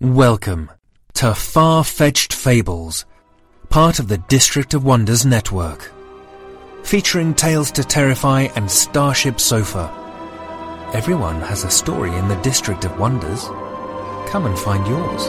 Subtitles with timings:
[0.00, 0.70] Welcome
[1.14, 3.04] to Far Fetched Fables,
[3.68, 5.90] part of the District of Wonders network.
[6.84, 9.90] Featuring Tales to Terrify and Starship Sofa.
[10.94, 13.46] Everyone has a story in the District of Wonders.
[14.30, 15.26] Come and find yours.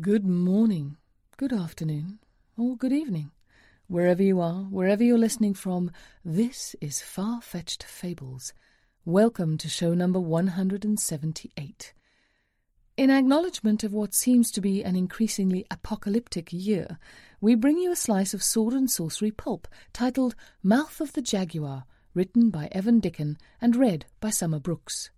[0.00, 0.96] Good morning,
[1.36, 2.20] good afternoon,
[2.56, 3.32] or good evening.
[3.90, 5.90] Wherever you are, wherever you're listening from,
[6.24, 8.52] this is Far Fetched Fables.
[9.04, 11.92] Welcome to show number 178.
[12.96, 17.00] In acknowledgement of what seems to be an increasingly apocalyptic year,
[17.40, 21.82] we bring you a slice of sword and sorcery pulp titled Mouth of the Jaguar,
[22.14, 25.10] written by Evan Dicken and read by Summer Brooks.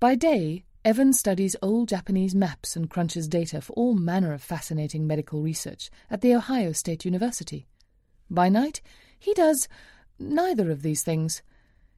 [0.00, 5.06] By day, Evan studies old Japanese maps and crunches data for all manner of fascinating
[5.06, 7.68] medical research at The Ohio State University.
[8.28, 8.80] By night,
[9.16, 9.68] he does
[10.18, 11.40] neither of these things.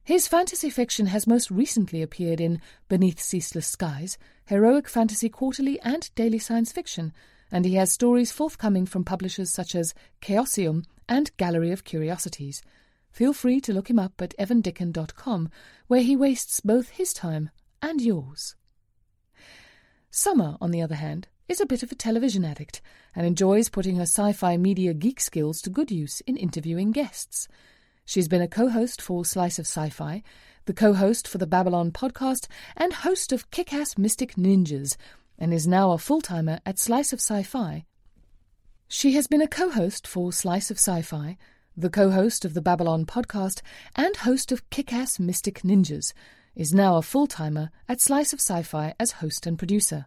[0.03, 6.13] His fantasy fiction has most recently appeared in Beneath Ceaseless Skies, Heroic Fantasy Quarterly, and
[6.13, 7.11] Daily Science Fiction,
[7.51, 12.61] and he has stories forthcoming from publishers such as Chaosium and Gallery of Curiosities.
[13.09, 15.49] Feel free to look him up at evandicken.com,
[15.87, 17.49] where he wastes both his time
[17.81, 18.55] and yours.
[20.17, 22.81] Summer, on the other hand, is a bit of a television addict
[23.17, 27.49] and enjoys putting her sci fi media geek skills to good use in interviewing guests.
[28.05, 30.23] She's been a co host for Slice of Sci Fi,
[30.67, 34.95] the co host for the Babylon podcast, and host of Kick Ass Mystic Ninjas,
[35.37, 37.83] and is now a full timer at Slice of Sci Fi.
[38.87, 41.37] She has been a co host for Slice of Sci Fi,
[41.75, 43.61] the co host of the Babylon podcast,
[43.97, 46.13] and host of Kick Ass Mystic Ninjas,
[46.55, 50.05] is now a full timer at Slice of Sci Fi as host and producer.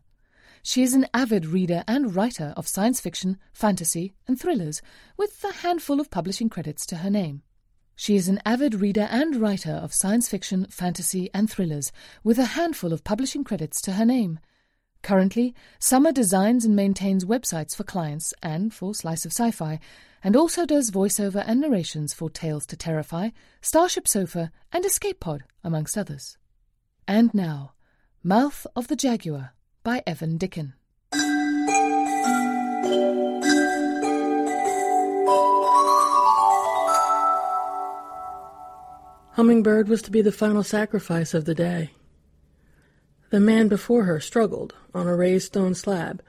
[0.62, 4.82] She is an avid reader and writer of science fiction, fantasy, and thrillers,
[5.16, 7.42] with a handful of publishing credits to her name.
[7.94, 11.92] She is an avid reader and writer of science fiction, fantasy, and thrillers,
[12.22, 14.40] with a handful of publishing credits to her name.
[15.02, 19.80] Currently, Summer designs and maintains websites for clients and for Slice of Sci Fi,
[20.22, 25.44] and also does voiceover and narrations for Tales to Terrify, Starship Sofa, and Escape Pod,
[25.62, 26.37] amongst others.
[27.10, 27.72] And now,
[28.22, 30.74] Mouth of the Jaguar by Evan Dicken.
[39.32, 41.92] Hummingbird was to be the final sacrifice of the day.
[43.30, 46.22] The man before her struggled on a raised stone slab,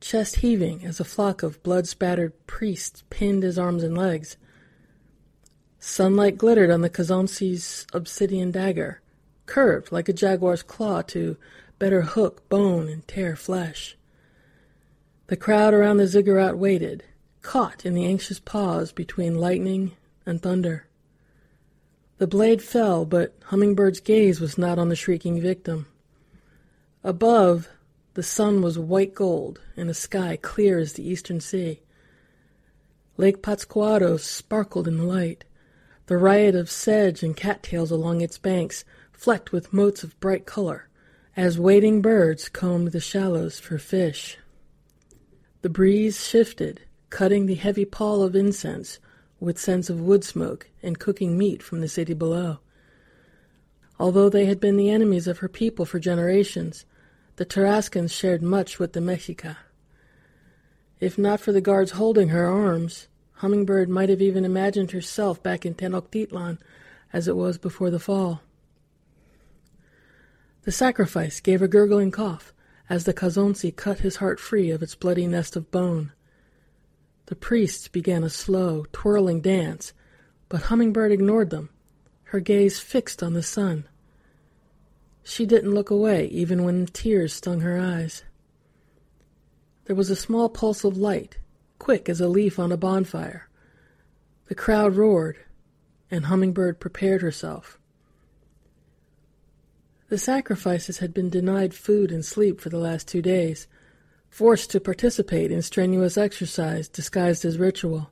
[0.00, 4.36] chest heaving as a flock of blood spattered priests pinned his arms and legs.
[5.78, 9.00] Sunlight glittered on the Kazonsi's obsidian dagger,
[9.48, 11.36] curved like a jaguar's claw to
[11.80, 13.96] better hook bone and tear flesh.
[15.26, 17.02] The crowd around the ziggurat waited,
[17.42, 19.92] caught in the anxious pause between lightning
[20.24, 20.86] and thunder.
[22.18, 25.86] The blade fell, but Hummingbird's gaze was not on the shrieking victim.
[27.02, 27.68] Above,
[28.14, 31.80] the sun was white gold in a sky clear as the eastern sea.
[33.16, 35.44] Lake Pátzcuaro sparkled in the light,
[36.06, 38.84] the riot of sedge and cattails along its banks
[39.18, 40.88] flecked with motes of bright color,
[41.36, 44.38] as wading birds combed the shallows for fish.
[45.62, 49.00] The breeze shifted, cutting the heavy pall of incense
[49.40, 52.60] with scents of wood smoke and cooking meat from the city below.
[53.98, 56.84] Although they had been the enemies of her people for generations,
[57.36, 59.56] the Tarascans shared much with the Mexica.
[61.00, 65.66] If not for the guards holding her arms, Hummingbird might have even imagined herself back
[65.66, 66.58] in Tenochtitlan
[67.12, 68.42] as it was before the fall.
[70.68, 72.52] The sacrifice gave a gurgling cough
[72.90, 76.12] as the Kazonsi cut his heart free of its bloody nest of bone.
[77.24, 79.94] The priests began a slow, twirling dance,
[80.50, 81.70] but Hummingbird ignored them,
[82.24, 83.88] her gaze fixed on the sun.
[85.22, 88.24] She didn't look away even when tears stung her eyes.
[89.86, 91.38] There was a small pulse of light,
[91.78, 93.48] quick as a leaf on a bonfire.
[94.48, 95.38] The crowd roared,
[96.10, 97.78] and Hummingbird prepared herself.
[100.08, 103.66] The sacrifices had been denied food and sleep for the last two days,
[104.30, 108.10] forced to participate in strenuous exercise disguised as ritual.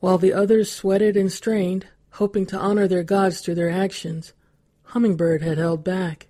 [0.00, 4.32] While the others sweated and strained, hoping to honor their gods through their actions,
[4.86, 6.26] Hummingbird had held back.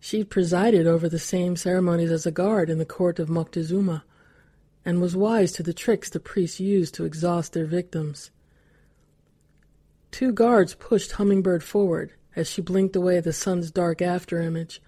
[0.00, 4.02] She'd presided over the same ceremonies as a guard in the court of Moctezuma,
[4.84, 8.32] and was wise to the tricks the priests used to exhaust their victims.
[10.10, 14.80] Two guards pushed Hummingbird forward as she blinked away the sun's dark afterimage.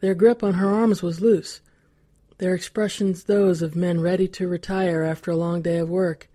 [0.00, 1.60] Their grip on her arms was loose,
[2.38, 6.28] their expressions those of men ready to retire after a long day of work.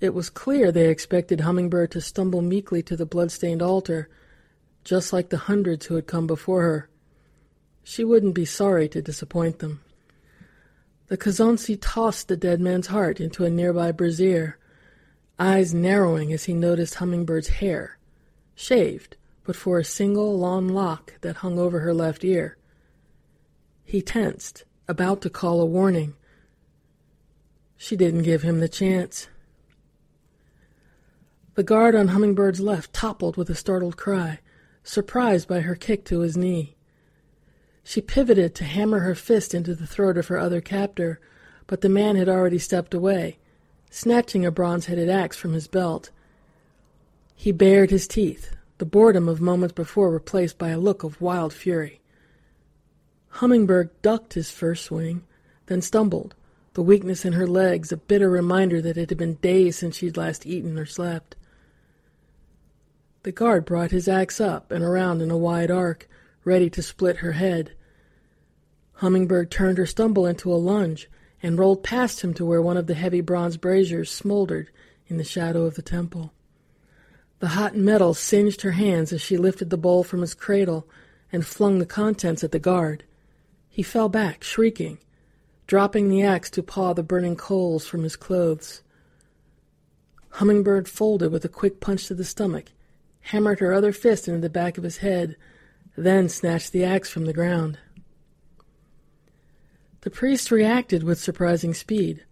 [0.00, 4.08] It was clear they expected Hummingbird to stumble meekly to the blood-stained altar
[4.88, 6.88] just like the hundreds who had come before her.
[7.84, 9.82] She wouldn't be sorry to disappoint them.
[11.08, 14.56] The Kazansi tossed the dead man's heart into a nearby brazier,
[15.38, 17.97] eyes narrowing as he noticed Hummingbird's hair,
[18.58, 22.56] shaved, but for a single long lock that hung over her left ear.
[23.84, 26.14] He tensed, about to call a warning.
[27.76, 29.28] She didn't give him the chance.
[31.54, 34.40] The guard on Hummingbird's left toppled with a startled cry
[34.88, 36.74] surprised by her kick to his knee.
[37.84, 41.20] She pivoted to hammer her fist into the throat of her other captor,
[41.66, 43.38] but the man had already stepped away,
[43.90, 46.10] snatching a bronze-headed axe from his belt.
[47.40, 51.52] He bared his teeth, the boredom of moments before replaced by a look of wild
[51.52, 52.00] fury.
[53.28, 55.22] Hummingbird ducked his first swing,
[55.66, 56.34] then stumbled,
[56.74, 60.16] the weakness in her legs a bitter reminder that it had been days since she'd
[60.16, 61.36] last eaten or slept.
[63.22, 66.08] The guard brought his axe up and around in a wide arc,
[66.44, 67.70] ready to split her head.
[68.94, 71.08] Hummingbird turned her stumble into a lunge
[71.40, 74.70] and rolled past him to where one of the heavy bronze braziers smoldered
[75.06, 76.32] in the shadow of the temple.
[77.40, 80.88] The hot metal singed her hands as she lifted the bowl from his cradle
[81.32, 83.04] and flung the contents at the guard.
[83.68, 84.98] He fell back, shrieking,
[85.66, 88.82] dropping the axe to paw the burning coals from his clothes.
[90.30, 92.72] Hummingbird folded with a quick punch to the stomach
[93.28, 95.36] hammered her other fist into the back of his head,
[95.96, 97.78] then snatched the axe from the ground.
[100.00, 102.24] The priests reacted with surprising speed,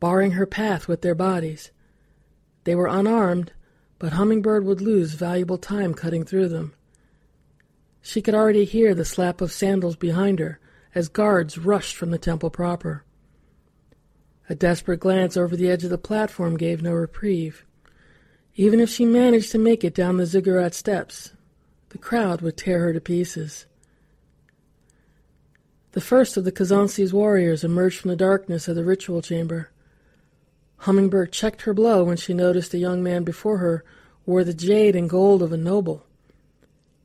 [0.00, 1.70] barring her path with their bodies.
[2.64, 3.52] They were unarmed,
[4.02, 6.74] but Hummingbird would lose valuable time cutting through them.
[8.00, 10.58] She could already hear the slap of sandals behind her
[10.92, 13.04] as guards rushed from the temple proper.
[14.48, 17.64] A desperate glance over the edge of the platform gave no reprieve.
[18.56, 21.30] Even if she managed to make it down the ziggurat steps,
[21.90, 23.66] the crowd would tear her to pieces.
[25.92, 29.70] The first of the Kazansi's warriors emerged from the darkness of the ritual chamber.
[30.82, 33.84] Hummingbird checked her blow when she noticed a young man before her
[34.26, 36.04] wore the jade and gold of a noble.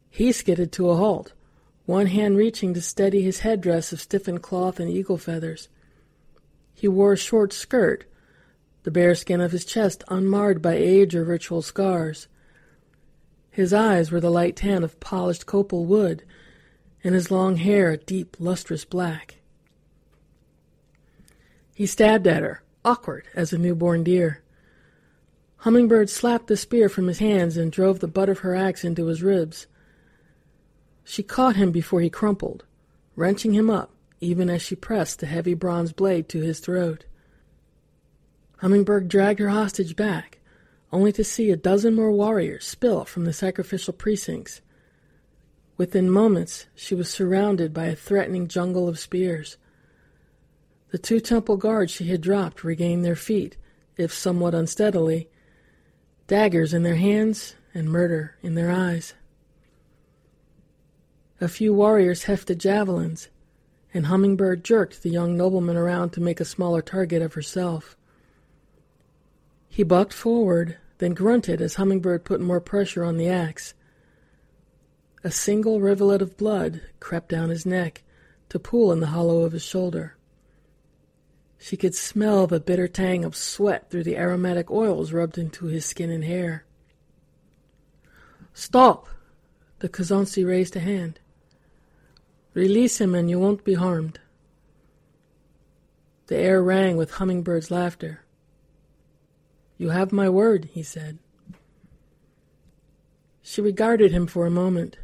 [0.09, 1.33] He skidded to a halt,
[1.85, 5.69] one hand reaching to steady his headdress of stiffened cloth and eagle feathers.
[6.74, 8.05] He wore a short skirt
[8.81, 12.27] the bare skin of his chest unmarred by age or ritual scars.
[13.51, 16.24] His eyes were the light tan of polished copal wood,
[17.03, 19.36] and his long hair a deep, lustrous black.
[21.75, 24.41] He stabbed at her, awkward as a newborn deer.
[25.58, 29.08] Hummingbird slapped the spear from his hands and drove the butt of her axe into
[29.08, 29.67] his ribs.
[31.03, 32.63] She caught him before he crumpled,
[33.17, 33.91] wrenching him up,
[34.22, 37.03] even as she pressed the heavy bronze blade to his throat.
[38.60, 40.39] Hummingbird dragged her hostage back,
[40.94, 44.62] only to see a dozen more warriors spill from the sacrificial precincts.
[45.75, 49.58] Within moments, she was surrounded by a threatening jungle of spears.
[50.91, 53.58] The two temple guards she had dropped regained their feet,
[53.98, 55.29] if somewhat unsteadily,
[56.27, 59.13] daggers in their hands and murder in their eyes.
[61.39, 63.29] A few warriors hefted javelins,
[63.94, 67.96] and Hummingbird jerked the young nobleman around to make a smaller target of herself.
[69.70, 73.74] He bucked forward, then grunted as Hummingbird put more pressure on the axe.
[75.24, 78.03] A single rivulet of blood crept down his neck
[78.50, 80.16] to pool in the hollow of his shoulder.
[81.57, 85.85] She could smell the bitter tang of sweat through the aromatic oils rubbed into his
[85.85, 86.65] skin and hair.
[88.53, 89.07] Stop!
[89.79, 91.19] The Kazansi raised a hand.
[92.53, 94.19] Release him and you won't be harmed.
[96.27, 98.21] The air rang with Hummingbird's laughter.
[99.77, 101.19] You have my word, he said.
[103.41, 104.97] She regarded him for a moment.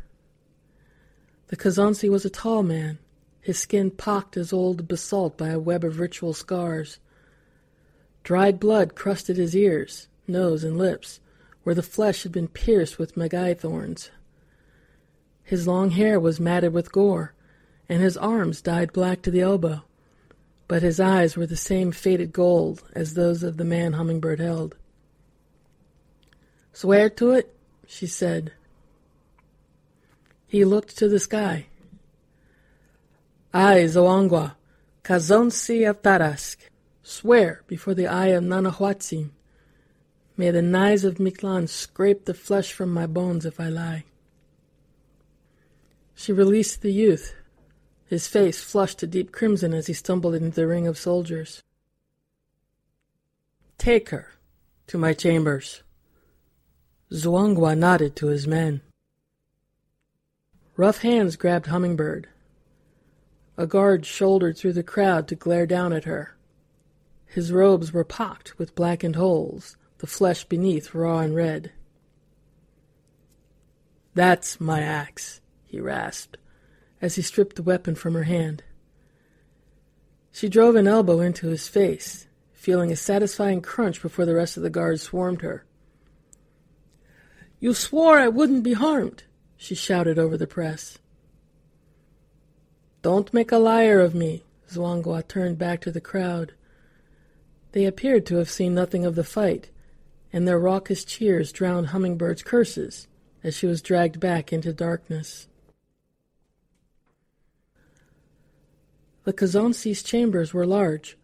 [1.48, 2.98] The Kazansi was a tall man,
[3.44, 6.98] his skin pocked as old basalt by a web of ritual scars.
[8.24, 11.20] Dried blood crusted his ears, nose, and lips,
[11.64, 14.12] where the flesh had been pierced with maguey thorns.
[15.44, 17.34] His long hair was matted with gore,
[17.90, 19.84] and his arms dyed black to the elbow,
[20.70, 24.78] but his eyes were the same faded gold as those of the man Hummingbird held.
[26.72, 27.54] Swear to it,
[27.86, 28.54] she said.
[30.48, 31.68] He looked to the sky.
[33.54, 34.56] I, Zuangua,
[35.04, 36.58] Kazonsi of Tarask,
[37.04, 39.30] swear before the eye of Nanahuatzin,
[40.36, 44.06] may the knives of Mictlan scrape the flesh from my bones if I lie.
[46.16, 47.36] She released the youth,
[48.08, 51.62] his face flushed to deep crimson as he stumbled into the ring of soldiers.
[53.78, 54.30] Take her
[54.88, 55.84] to my chambers.
[57.12, 58.82] Zuangua nodded to his men.
[60.76, 62.30] Rough hands grabbed Hummingbird.
[63.58, 66.36] A guard shouldered through the crowd to glare down at her.
[67.26, 71.72] His robes were pocked with blackened holes, the flesh beneath raw and red.
[74.16, 76.38] That's my axe, he rasped,
[77.02, 78.64] as he stripped the weapon from her hand.
[80.32, 84.64] She drove an elbow into his face, feeling a satisfying crunch before the rest of
[84.64, 85.66] the guards swarmed her.
[87.60, 89.24] You swore I wouldn't be harmed,
[89.58, 90.98] she shouted over the press.
[93.04, 96.54] Don't make a liar of me, Zuangua turned back to the crowd.
[97.74, 99.70] They appeared to have seen nothing of the fight,
[100.32, 103.10] and their raucous cheers drowned Hummingbird's curses
[103.44, 105.50] as she was dragged back into darkness.
[109.26, 111.18] The Kazonsi's chambers were large,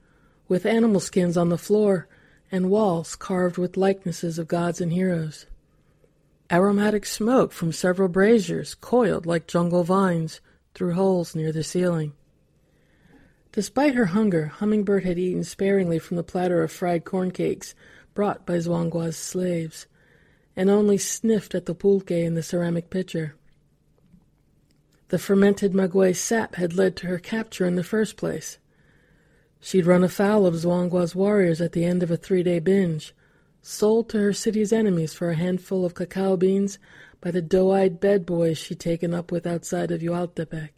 [0.49, 2.09] with animal skins on the floor
[2.51, 5.45] and walls carved with likenesses of gods and heroes.
[6.51, 10.41] Aromatic smoke from several braziers coiled like jungle vines
[10.79, 12.13] through holes near the ceiling.
[13.51, 17.75] Despite her hunger, Hummingbird had eaten sparingly from the platter of fried corn cakes
[18.13, 19.87] brought by Zuangua's slaves,
[20.55, 23.35] and only sniffed at the pulque in the ceramic pitcher.
[25.09, 28.57] The fermented maguey sap had led to her capture in the first place.
[29.59, 33.13] She'd run afoul of Zuangua's warriors at the end of a three-day binge,
[33.61, 36.79] sold to her city's enemies for a handful of cacao beans
[37.21, 40.69] by the doe-eyed bed-boys she'd taken up with outside of Ualtepec.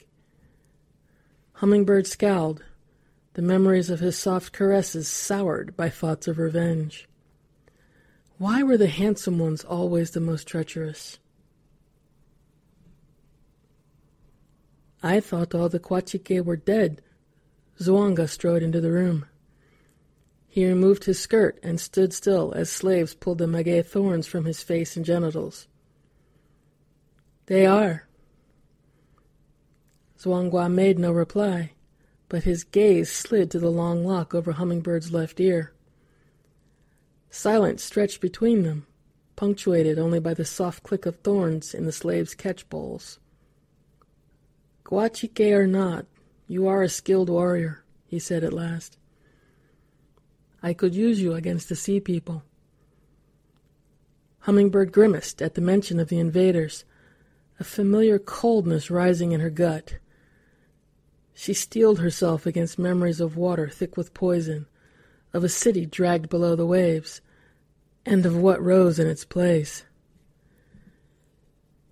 [1.54, 2.64] Hummingbird scowled,
[3.34, 7.08] the memories of his soft caresses soured by thoughts of revenge.
[8.38, 11.20] Why were the handsome ones always the most treacherous?
[15.04, 17.02] I thought all the Quachique were dead.
[17.80, 19.26] Zuangua strode into the room.
[20.48, 24.62] He removed his skirt and stood still as slaves pulled the maguey thorns from his
[24.62, 25.68] face and genitals.
[27.52, 28.08] They are.
[30.18, 31.74] Zuangua made no reply,
[32.30, 35.74] but his gaze slid to the long lock over Hummingbird's left ear.
[37.30, 38.88] Silence stretched between them,
[39.36, 43.20] punctuated only by the soft click of thorns in the slaves' catch bowls.
[44.86, 46.06] Guachique or not,
[46.48, 48.98] you are a skilled warrior, he said at last.
[50.64, 52.44] I could use you against the sea people.
[54.40, 56.86] Hummingbird grimaced at the mention of the invaders,
[57.62, 60.00] a familiar coldness rising in her gut.
[61.36, 64.66] She steeled herself against memories of water thick with poison,
[65.32, 67.22] of a city dragged below the waves,
[68.04, 69.84] and of what rose in its place.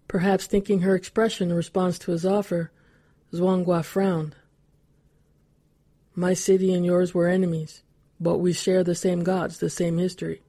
[0.08, 2.72] Perhaps thinking her expression in response to his offer,
[3.32, 4.36] Zuangua frowned.
[6.16, 7.84] My city and yours were enemies
[8.20, 10.42] but we share the same gods, the same history.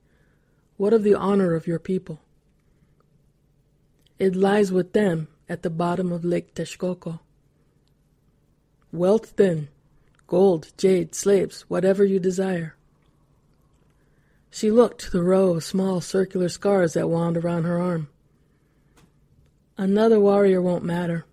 [0.78, 2.22] What of the honor of your people?
[4.20, 7.20] It lies with them at the bottom of Lake Texcoco.
[8.92, 9.68] Wealth, then,
[10.26, 12.76] gold, jade, slaves, whatever you desire.
[14.50, 18.08] She looked to the row of small circular scars that wound around her arm.
[19.78, 21.24] Another warrior won't matter.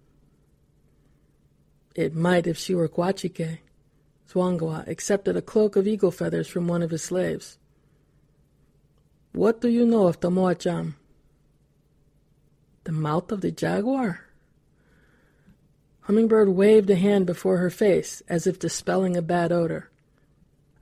[1.93, 3.57] It might if she were Quachique.
[4.29, 7.57] Zuangua accepted a cloak of eagle feathers from one of his slaves.
[9.33, 10.93] What do you know of Tamoachan?
[12.87, 14.21] The mouth of the jaguar?
[16.03, 19.89] Hummingbird waved a hand before her face as if dispelling a bad odor.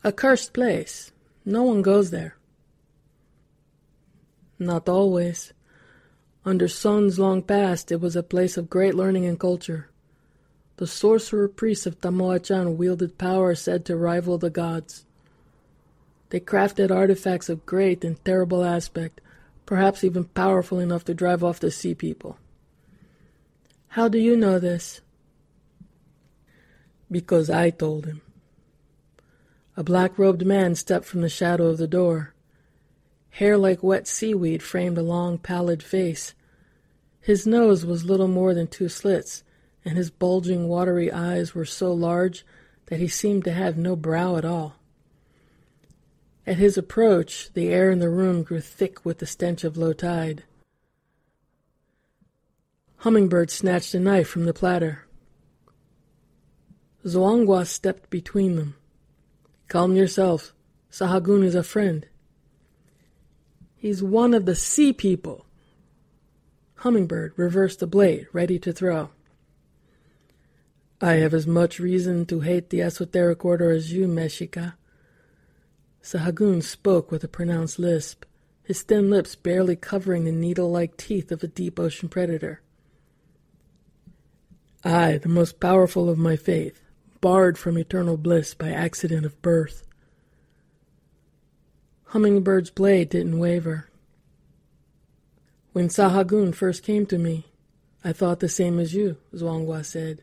[0.03, 1.11] A cursed place.
[1.45, 2.37] No one goes there.
[4.59, 5.51] Not always.
[6.45, 9.89] Under suns long past, it was a place of great learning and culture.
[10.77, 15.07] the sorcerer priests of Tamoachan wielded power said to rival the gods.
[16.29, 19.21] They crafted artifacts of great and terrible aspect,
[19.65, 22.37] perhaps even powerful enough to drive off the sea people.
[23.89, 25.01] How do you know this?
[27.09, 28.21] Because I told him.
[29.77, 32.33] A black robed man stepped from the shadow of the door.
[33.31, 36.33] Hair like wet seaweed framed a long, pallid face.
[37.19, 39.43] His nose was little more than two slits,
[39.83, 42.45] and his bulging, watery eyes were so large
[42.85, 44.75] that he seemed to have no brow at all.
[46.47, 49.93] At his approach, the air in the room grew thick with the stench of low
[49.93, 50.43] tide.
[52.97, 55.05] Hummingbird snatched a knife from the platter.
[57.05, 58.75] Zuangua stepped between them.
[59.67, 60.53] Calm yourself.
[60.91, 62.07] Sahagun is a friend.
[63.75, 65.45] He's one of the sea people.
[66.77, 69.09] Hummingbird reversed the blade, ready to throw.
[71.01, 74.73] I have as much reason to hate the esoteric order as you, Mexica.
[76.05, 78.25] Sahagun spoke with a pronounced lisp,
[78.61, 82.61] his thin lips barely covering the needle like teeth of a deep ocean predator.
[84.83, 86.79] I, the most powerful of my faith,
[87.21, 89.83] barred from eternal bliss by accident of birth.
[92.09, 93.89] Hummingbird's blade didn't waver.
[95.73, 97.47] When Sahagun first came to me,
[98.03, 100.21] I thought the same as you, Zuangua said,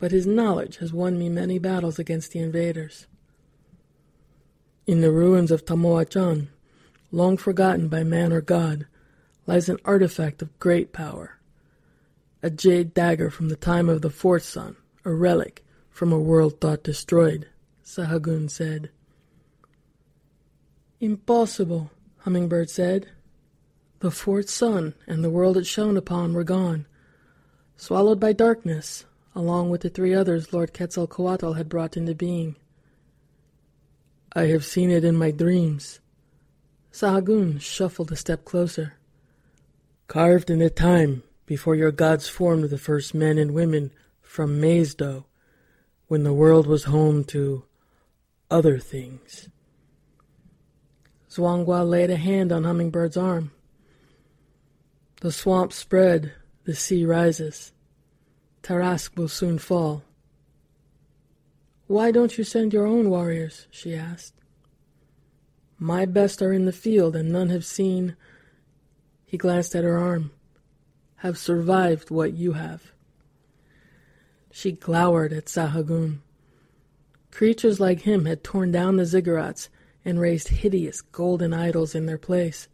[0.00, 3.06] but his knowledge has won me many battles against the invaders.
[4.86, 6.46] In the ruins of Tamoachan,
[7.10, 8.86] long forgotten by man or god,
[9.44, 11.40] lies an artifact of great power.
[12.40, 16.60] A jade dagger from the time of the fourth sun, a relic from a world
[16.60, 17.48] thought destroyed,
[17.82, 18.90] Sahagun said.
[21.00, 23.08] Impossible, Hummingbird said.
[23.98, 26.86] The fourth sun and the world it shone upon were gone,
[27.76, 32.54] swallowed by darkness, along with the three others Lord Quetzalcoatl had brought into being.
[34.36, 36.00] I have seen it in my dreams.
[36.92, 38.92] Sahagun shuffled a step closer.
[40.08, 44.94] Carved in the time before your gods formed the first men and women from maize
[44.94, 45.24] dough,
[46.08, 47.64] when the world was home to
[48.50, 49.48] other things.
[51.30, 53.52] Zuangua laid a hand on Hummingbird's arm.
[55.22, 56.32] The swamp spread,
[56.64, 57.72] the sea rises.
[58.62, 60.02] Tarask will soon fall.
[61.86, 63.66] Why don't you send your own warriors?
[63.70, 64.34] she asked.
[65.78, 68.16] My best are in the field, and none have seen.
[69.24, 70.30] He glanced at her arm.
[71.16, 72.92] Have survived what you have.
[74.50, 76.20] She glowered at Sahagun.
[77.30, 79.68] Creatures like him had torn down the ziggurats
[80.04, 82.68] and raised hideous golden idols in their place.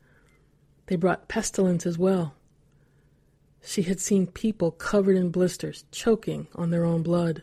[0.87, 2.35] They brought pestilence as well.
[3.64, 7.42] She had seen people covered in blisters, choking on their own blood.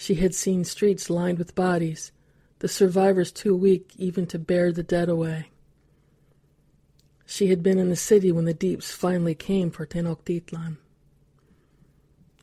[0.00, 2.10] She had seen streets lined with bodies,
[2.60, 5.50] the survivors too weak even to bear the dead away.
[7.26, 10.78] She had been in the city when the deeps finally came for Tenochtitlan.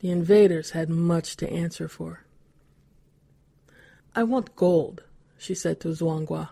[0.02, 2.26] The invaders had much to answer for.
[4.14, 5.02] I want gold,
[5.40, 6.50] she said to Zuangua.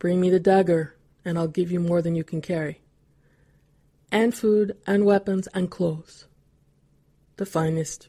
[0.00, 2.80] Bring me the dagger, and I'll give you more than you can carry.
[4.10, 6.26] And food, and weapons, and clothes.
[7.36, 8.08] The finest.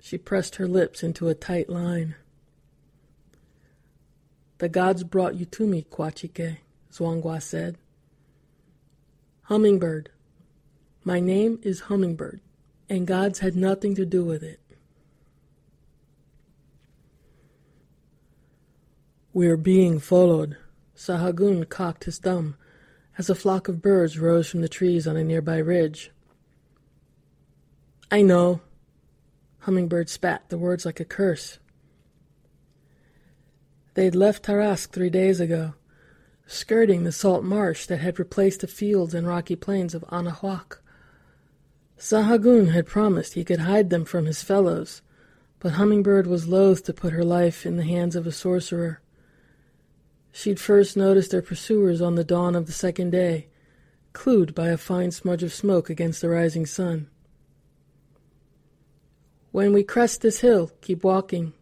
[0.00, 2.14] She pressed her lips into a tight line.
[4.58, 6.58] The gods brought you to me, Quachike,
[6.92, 7.76] Zuangua said.
[9.42, 10.10] Hummingbird.
[11.04, 12.40] My name is Hummingbird,
[12.88, 14.60] and gods had nothing to do with it.
[19.32, 20.56] We are being followed.
[20.96, 22.56] Sahagun cocked his thumb
[23.18, 26.10] as a flock of birds rose from the trees on a nearby ridge.
[28.10, 28.62] I know,
[29.66, 31.58] Hummingbird spat the words like a curse.
[33.94, 35.74] They'd left Tarasque three days ago,
[36.46, 40.78] skirting the salt marsh that had replaced the fields and rocky plains of Anahuac.
[41.98, 45.02] Sahagun had promised he could hide them from his fellows,
[45.58, 49.00] but Hummingbird was loath to put her life in the hands of a sorcerer.
[50.30, 53.48] She'd first noticed their pursuers on the dawn of the second day,
[54.12, 57.08] clued by a fine smudge of smoke against the rising sun.
[59.56, 61.54] When we crest this hill, keep walking.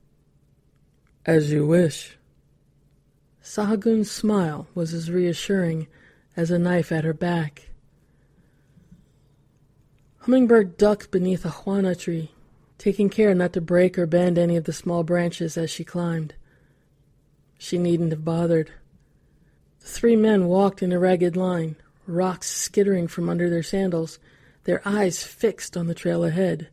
[1.25, 2.19] As you wish.
[3.41, 5.87] Sahagun's smile was as reassuring
[6.37, 7.69] as a knife at her back.
[10.23, 12.33] Hummingbird ducked beneath a juana tree,
[12.79, 16.35] taking care not to break or bend any of the small branches as she climbed.
[17.59, 18.73] She needn't have bothered.
[19.79, 21.77] The three men walked in a ragged line,
[22.09, 24.19] rocks skittering from under their sandals
[24.65, 26.71] their eyes fixed on the trail ahead.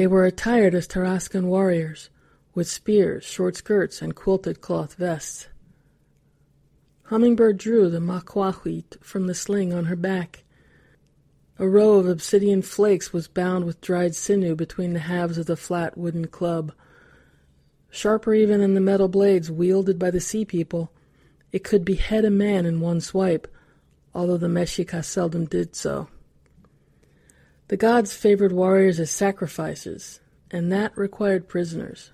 [0.00, 2.08] They were attired as Tarascan warriors,
[2.54, 5.48] with spears, short skirts, and quilted cloth vests.
[7.08, 10.44] Hummingbird drew the maquahuit from the sling on her back.
[11.58, 15.54] A row of obsidian flakes was bound with dried sinew between the halves of the
[15.54, 16.72] flat wooden club.
[17.90, 20.90] Sharper even than the metal blades wielded by the sea people,
[21.52, 23.46] it could behead a man in one swipe,
[24.14, 26.08] although the Mexica seldom did so.
[27.70, 30.18] The gods favored warriors as sacrifices,
[30.50, 32.10] and that required prisoners.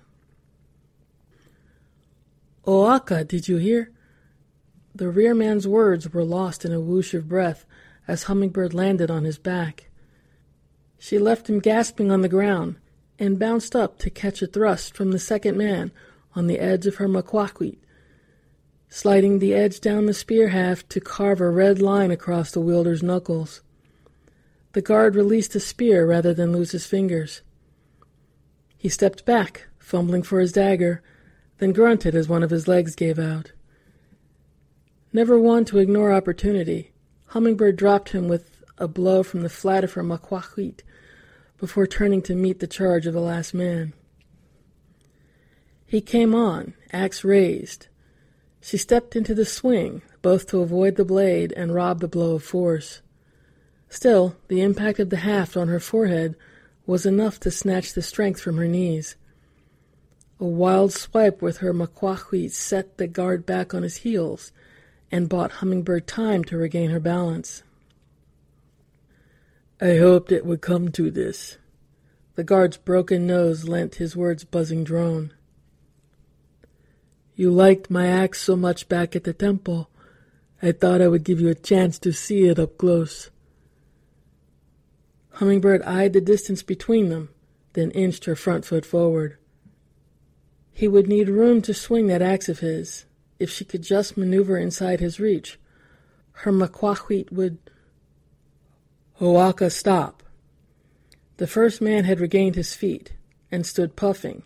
[2.67, 3.91] Oaka, did you hear?
[4.93, 7.65] The rear man's words were lost in a whoosh of breath
[8.07, 9.89] as Hummingbird landed on his back.
[10.99, 12.75] She left him gasping on the ground
[13.17, 15.91] and bounced up to catch a thrust from the second man
[16.35, 17.79] on the edge of her maquahuit,
[18.89, 23.01] sliding the edge down the spear haft to carve a red line across the wielder's
[23.01, 23.63] knuckles.
[24.77, 27.41] The guard released the spear rather than lose his fingers.
[28.77, 31.01] He stepped back, fumbling for his dagger,
[31.57, 33.53] then grunted as one of his legs gave out.
[35.11, 36.91] Never one to ignore opportunity,
[37.29, 40.83] Hummingbird dropped him with a blow from the flat of her maquahuit
[41.57, 43.93] before turning to meet the charge of the last man.
[45.87, 47.87] He came on, axe raised.
[48.61, 52.43] She stepped into the swing, both to avoid the blade and rob the blow of
[52.43, 53.01] force.
[53.89, 56.35] Still, the impact of the haft on her forehead
[56.85, 59.15] was enough to snatch the strength from her knees.
[60.39, 64.51] A wild swipe with her maquahuit set the guard back on his heels
[65.11, 67.63] and bought Hummingbird time to regain her balance.
[69.79, 71.57] I hoped it would come to this.
[72.35, 75.33] The guard's broken nose lent his words buzzing drone.
[77.35, 79.89] You liked my axe so much back at the temple,
[80.61, 83.29] I thought I would give you a chance to see it up close.
[85.37, 87.29] Hummingbird eyed the distance between them,
[87.73, 89.37] then inched her front foot forward.
[90.71, 93.05] He would need room to swing that axe of his,
[93.37, 95.59] if she could just maneuver inside his reach,
[96.31, 97.59] her maquahuit would.
[99.19, 100.23] Hoaka, stop.
[101.37, 103.13] The first man had regained his feet
[103.51, 104.41] and stood puffing,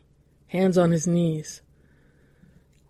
[0.48, 1.62] hands on his knees.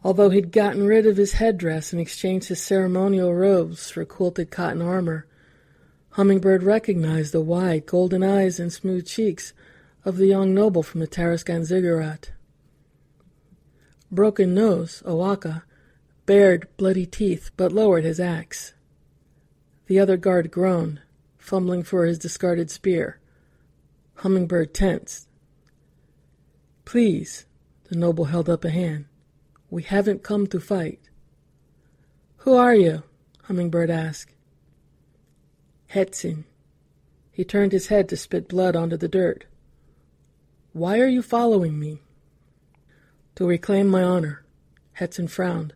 [0.03, 4.81] Although he'd gotten rid of his headdress and exchanged his ceremonial robes for quilted cotton
[4.81, 5.27] armor,
[6.11, 9.53] Hummingbird recognized the wide, golden eyes and smooth cheeks
[10.03, 12.31] of the young noble from the Tarascan ziggurat.
[14.11, 15.63] Broken Nose, Owaka,
[16.25, 18.73] bared bloody teeth, but lowered his axe.
[19.87, 21.01] The other guard groaned,
[21.37, 23.19] fumbling for his discarded spear.
[24.15, 25.29] Hummingbird tensed.
[26.83, 27.45] Please,
[27.85, 29.05] the noble held up a hand.
[29.69, 30.99] We haven't come to fight.
[32.39, 33.03] Who are you?
[33.43, 34.33] Hummingbird asked.
[35.93, 36.45] Hetsin.
[37.31, 39.45] He turned his head to spit blood onto the dirt.
[40.73, 42.01] Why are you following me?
[43.35, 44.43] To reclaim my honor.
[44.99, 45.73] Hetsin frowned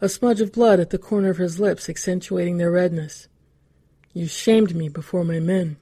[0.00, 3.28] a smudge of blood at the corner of his lips accentuating their redness.
[4.12, 5.78] You shamed me before my men.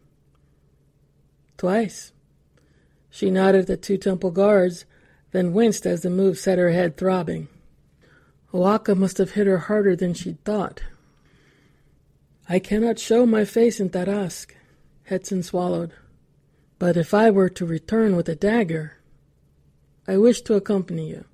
[1.57, 2.13] Twice.
[3.11, 4.85] She nodded at the two temple guards,
[5.33, 7.49] then winced as the move set her head throbbing.
[8.53, 10.83] Oaka must have hit her harder than she'd thought.
[12.47, 14.53] I cannot show my face in Tarasque,
[15.09, 15.93] Hetsin swallowed.
[16.79, 18.99] But if I were to return with a dagger,
[20.07, 21.25] I wish to accompany you.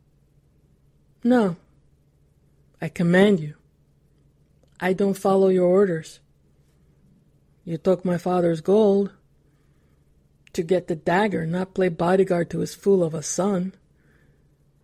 [1.24, 1.56] No,
[2.80, 3.54] I command you.
[4.78, 6.20] I don't follow your orders.
[7.64, 9.10] You took my father's gold
[10.52, 13.74] to get the dagger, not play bodyguard to his fool of a son.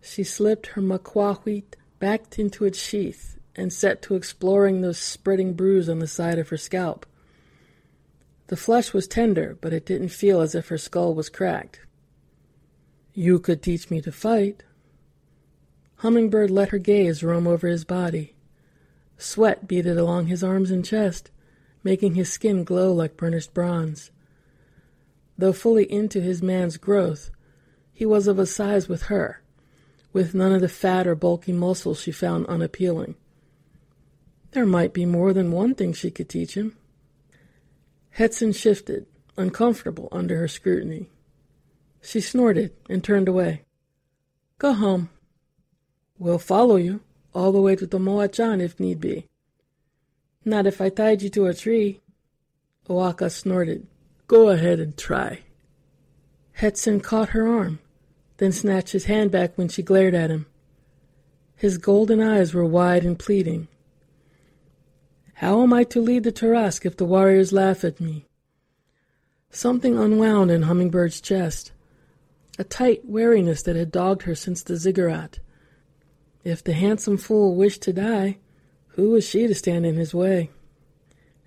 [0.01, 5.89] She slipped her maquahuit back into its sheath and set to exploring the spreading bruise
[5.89, 7.05] on the side of her scalp.
[8.47, 11.81] The flesh was tender, but it didn't feel as if her skull was cracked.
[13.13, 14.63] You could teach me to fight.
[15.97, 18.35] Hummingbird let her gaze roam over his body.
[19.17, 21.31] Sweat beaded along his arms and chest,
[21.83, 24.11] making his skin glow like burnished bronze.
[25.37, 27.31] Though fully into his man's growth,
[27.91, 29.41] he was of a size with her,
[30.13, 33.15] with none of the fat or bulky muscles she found unappealing.
[34.51, 36.77] There might be more than one thing she could teach him.
[38.17, 39.05] Hetsin shifted,
[39.37, 41.09] uncomfortable under her scrutiny.
[42.01, 43.63] She snorted and turned away.
[44.57, 45.09] Go home.
[46.17, 47.01] We'll follow you
[47.33, 49.27] all the way to Tamoachan if need be.
[50.43, 51.99] Not if I tied you to a tree.
[52.89, 53.85] Oaka snorted.
[54.27, 55.41] Go ahead and try.
[56.59, 57.79] Hetsin caught her arm,
[58.37, 60.47] then snatched his hand back when she glared at him.
[61.55, 63.67] His golden eyes were wide and pleading.
[65.37, 68.25] How am I to lead the Tarasque if the warriors laugh at me?
[69.51, 71.73] Something unwound in Hummingbird's chest,
[72.57, 75.37] a tight wariness that had dogged her since the ziggurat.
[76.43, 78.39] If the handsome fool wished to die,
[78.95, 80.49] who was she to stand in his way?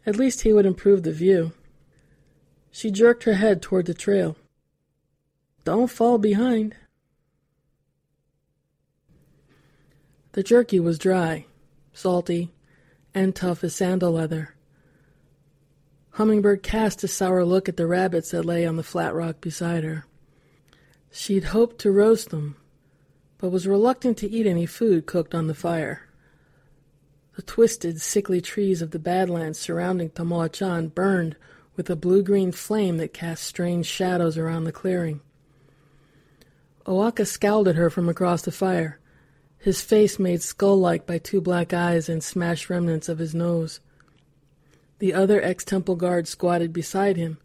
[0.07, 1.51] At least he would improve the view.
[2.71, 4.37] She jerked her head toward the trail.
[5.65, 6.77] Don't fall behind.
[10.31, 11.47] The jerky was dry,
[11.93, 12.53] salty,
[13.15, 14.55] and tough as sandal leather.
[16.13, 19.85] Hummingbird cast a sour look at the rabbits that lay on the flat rock beside
[19.85, 20.05] her.
[21.11, 22.57] She'd hoped to roast them,
[23.39, 26.09] but was reluctant to eat any food cooked on the fire.
[27.37, 31.37] The twisted, sickly trees of the Badlands surrounding Tamoachan burned
[31.75, 35.21] with a blue-green flame that cast strange shadows around the clearing.
[36.87, 39.00] O'aka scowled at her from across the fire,
[39.61, 43.79] his face made skull-like by two black eyes and smashed remnants of his nose.
[44.99, 47.39] The other ex-temple guard squatted beside him,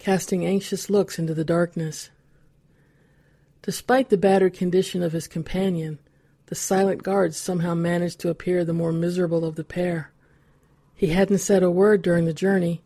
[0.00, 2.10] casting anxious looks into the darkness.
[3.62, 6.00] Despite the battered condition of his companion,
[6.46, 10.10] the silent guard somehow managed to appear the more miserable of the pair.
[10.96, 12.82] He hadn't said a word during the journey,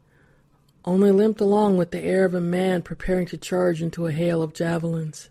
[0.85, 4.43] only limped along with the air of a man preparing to charge into a hail
[4.43, 5.31] of javelins.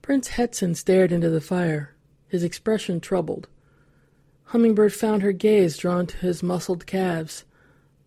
[0.00, 1.93] Prince Hetson stared into the fire,
[2.34, 3.46] his expression troubled.
[4.46, 7.44] Hummingbird found her gaze drawn to his muscled calves,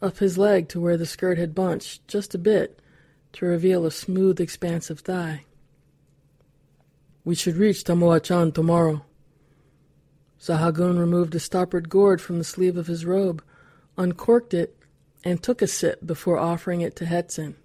[0.01, 2.77] up his leg to where the skirt had bunched just a bit
[3.31, 5.45] to reveal a smooth expanse of thigh.
[7.23, 9.05] We should reach Tamoachan tomorrow.
[10.37, 13.41] Sahagun removed a stoppered gourd from the sleeve of his robe,
[13.97, 14.75] uncorked it,
[15.23, 17.55] and took a sip before offering it to Hetson.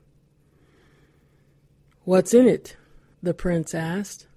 [2.04, 2.76] What's in it?
[3.20, 4.28] the prince asked.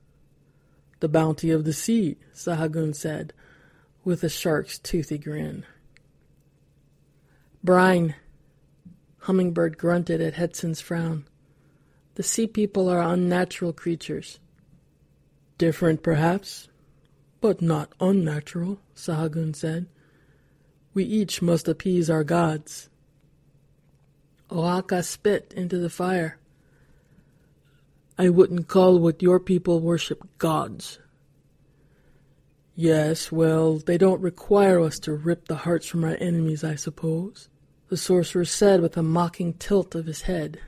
[1.05, 3.31] The bounty of the sea, Sahagun said,
[4.03, 5.63] with a shark's toothy grin.
[7.63, 8.15] Brine.
[9.19, 11.27] Hummingbird grunted at Hetson's frown.
[12.15, 14.39] The sea people are unnatural creatures.
[15.59, 16.69] Different, perhaps,
[17.39, 19.85] but not unnatural, Sahagun said.
[20.95, 22.89] We each must appease our gods.
[24.49, 26.39] O'aka spit into the fire.
[28.17, 30.99] I wouldn't call what your people worship gods.
[32.73, 37.49] Yes, well, they don't require us to rip the hearts from our enemies, I suppose,
[37.89, 40.59] the sorcerer said with a mocking tilt of his head.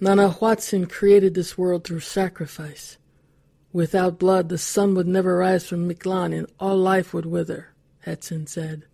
[0.00, 2.96] Nanahuatzin created this world through sacrifice.
[3.72, 7.68] Without blood, the sun would never rise from Mictlan and all life would wither,
[8.06, 8.84] Hetson said.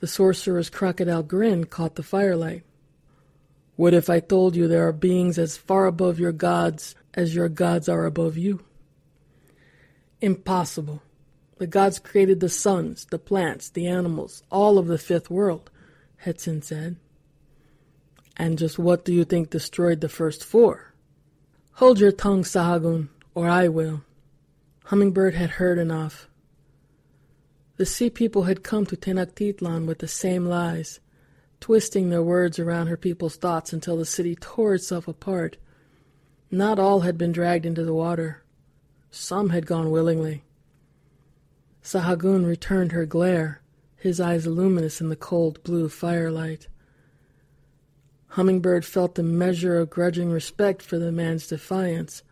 [0.00, 2.62] The sorcerer's crocodile grin caught the firelight.
[3.76, 7.48] What if I told you there are beings as far above your gods as your
[7.48, 8.64] gods are above you?
[10.20, 11.02] Impossible.
[11.58, 15.70] The gods created the suns, the plants, the animals, all of the fifth world,
[16.24, 16.96] Hetson said.
[18.36, 20.94] And just what do you think destroyed the first four?
[21.72, 24.02] Hold your tongue, Sahagun, or I will.
[24.84, 26.28] Hummingbird had heard enough.
[27.76, 31.00] The sea people had come to Tenochtitlan with the same lies,
[31.66, 35.56] twisting their words around her people's thoughts until the city tore itself apart.
[36.48, 38.44] Not all had been dragged into the water.
[39.10, 40.44] Some had gone willingly.
[41.82, 43.62] Sahagun returned her glare,
[43.96, 46.68] his eyes luminous in the cold blue firelight.
[48.28, 52.22] Hummingbird felt a measure of grudging respect for the man's defiance,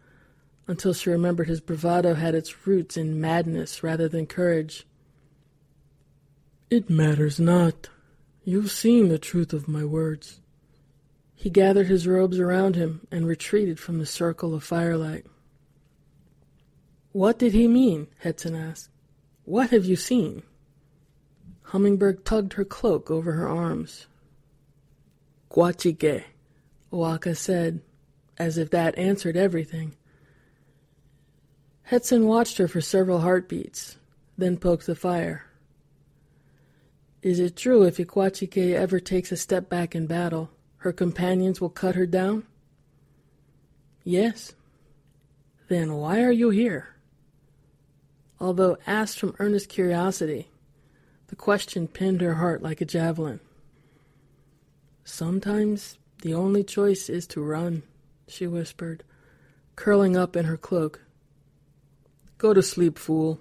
[0.69, 4.87] until she remembered his bravado had its roots in madness rather than courage.
[6.71, 7.89] It matters not.
[8.47, 10.41] You've seen the truth of my words.
[11.35, 15.25] He gathered his robes around him and retreated from the circle of firelight.
[17.13, 18.09] What did he mean?
[18.23, 18.91] Hetson asked.
[19.45, 20.43] What have you seen?
[21.63, 24.09] Hummingbird tugged her cloak over her arms.
[25.51, 26.25] Guachike,
[26.93, 27.81] O'aka said,
[28.37, 29.97] as if that answered everything.
[31.85, 33.97] Hetson watched her for several heartbeats,
[34.37, 35.47] then poked the fire.
[37.25, 41.71] Is it true if Ikwachike ever takes a step back in battle, her companions will
[41.71, 42.45] cut her down?
[44.03, 44.53] Yes.
[45.69, 46.91] Then why are you here?
[48.39, 50.51] Although asked from earnest curiosity,
[51.29, 53.41] the question pinned her heart like a javelin.
[55.03, 57.85] Sometimes the only choice is to run,
[58.29, 59.03] she whispered,
[59.77, 61.01] curling up in her cloak.
[62.37, 63.41] Go to sleep, fool.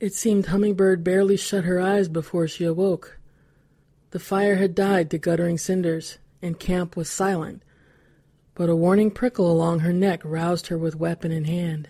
[0.00, 3.18] It seemed Hummingbird barely shut her eyes before she awoke.
[4.10, 7.62] The fire had died to guttering cinders, and camp was silent,
[8.54, 11.88] but a warning prickle along her neck roused her with weapon in hand.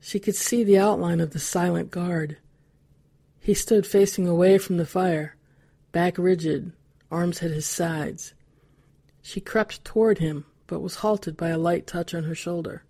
[0.00, 2.38] She could see the outline of the silent guard.
[3.40, 5.36] He stood facing away from the fire,
[5.90, 6.72] back rigid,
[7.10, 8.32] arms at his sides.
[9.22, 12.84] She crept toward him, but was halted by a light touch on her shoulder.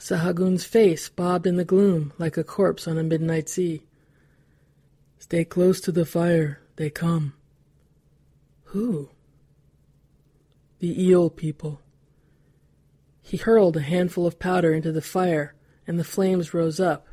[0.00, 3.82] Sahagun's face bobbed in the gloom like a corpse on a midnight sea.
[5.18, 7.34] Stay close to the fire, they come.
[8.64, 9.10] Who?
[10.78, 11.82] The eel people.
[13.20, 15.54] He hurled a handful of powder into the fire,
[15.86, 17.06] and the flames rose up.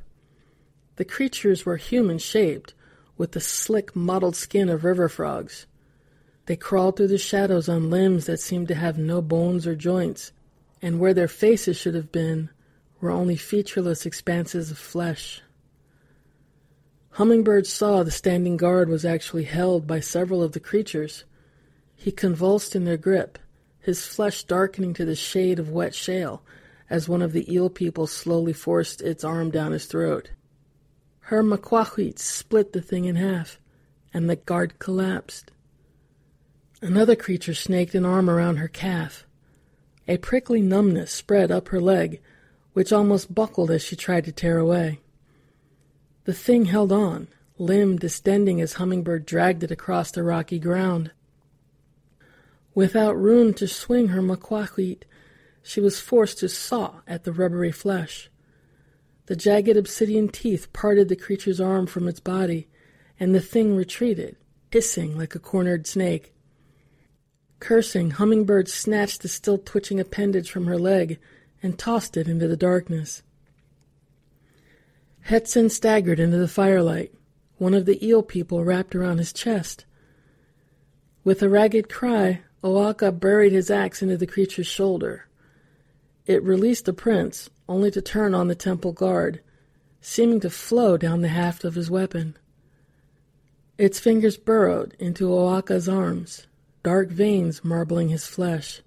[0.96, 2.74] The creatures were human shaped,
[3.18, 5.68] with the slick, mottled skin of river frogs.
[6.46, 10.32] They crawled through the shadows on limbs that seemed to have no bones or joints,
[10.82, 12.50] and where their faces should have been
[13.00, 15.42] were only featureless expanses of flesh.
[17.12, 21.24] Hummingbird saw the standing guard was actually held by several of the creatures.
[21.96, 23.40] He convulsed in their grip,
[23.80, 26.44] his flesh darkening to the shade of wet shale
[26.90, 30.32] as one of the eel people slowly forced its arm down his throat.
[31.22, 33.60] Her maquahuit split the thing in half,
[34.14, 35.52] and the guard collapsed.
[36.82, 39.26] Another creature snaked an arm around her calf.
[40.08, 42.22] A prickly numbness spread up her leg,
[42.78, 45.00] which almost buckled as she tried to tear away.
[46.26, 51.10] The thing held on, limb distending as Hummingbird dragged it across the rocky ground.
[52.76, 55.06] Without room to swing her maquahuit,
[55.64, 58.30] she was forced to saw at the rubbery flesh.
[59.26, 62.68] The jagged obsidian teeth parted the creature's arm from its body,
[63.20, 64.36] and the thing retreated,
[64.72, 66.32] hissing like a cornered snake.
[67.60, 71.18] Cursing, Hummingbird snatched the still twitching appendage from her leg
[71.62, 73.24] and tossed it into the darkness.
[75.22, 77.14] Hetson staggered into the firelight,
[77.58, 79.86] one of the eel people wrapped around his chest.
[81.24, 85.26] With a ragged cry, Oaka buried his axe into the creature's shoulder.
[86.26, 89.42] It released the prince, only to turn on the temple guard,
[90.02, 92.38] seeming to flow down the haft of his weapon.
[93.78, 96.48] Its fingers burrowed into Oaka's arms,
[96.84, 98.82] dark veins marbling his flesh.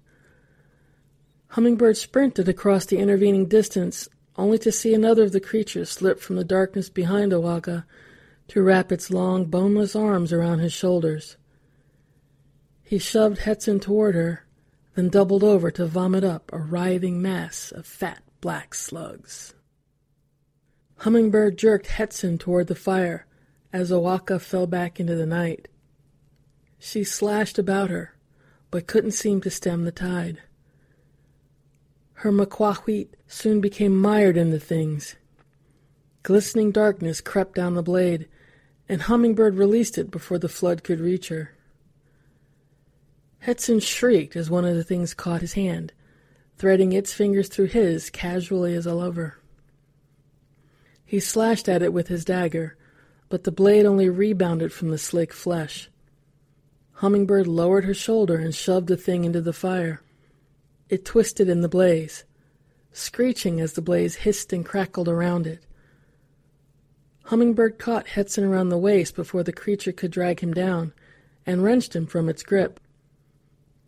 [1.51, 6.37] Hummingbird sprinted across the intervening distance, only to see another of the creatures slip from
[6.37, 7.83] the darkness behind Owaka
[8.47, 11.35] to wrap its long, boneless arms around his shoulders.
[12.83, 14.45] He shoved Hetson toward her,
[14.95, 19.53] then doubled over to vomit up a writhing mass of fat black slugs.
[20.99, 23.25] Hummingbird jerked Hetson toward the fire
[23.73, 25.67] as Owaka fell back into the night.
[26.79, 28.15] She slashed about her,
[28.69, 30.41] but couldn't seem to stem the tide.
[32.21, 35.15] Her maquahuit soon became mired in the things.
[36.21, 38.27] Glistening darkness crept down the blade,
[38.87, 41.55] and Hummingbird released it before the flood could reach her.
[43.39, 45.93] Hetson shrieked as one of the things caught his hand,
[46.59, 49.39] threading its fingers through his casually as a lover.
[51.03, 52.77] He slashed at it with his dagger,
[53.29, 55.89] but the blade only rebounded from the slick flesh.
[56.97, 60.03] Hummingbird lowered her shoulder and shoved the thing into the fire.
[60.91, 62.25] It twisted in the blaze,
[62.91, 65.65] screeching as the blaze hissed and crackled around it.
[67.23, 70.91] Hummingbird caught Hetson around the waist before the creature could drag him down,
[71.45, 72.77] and wrenched him from its grip.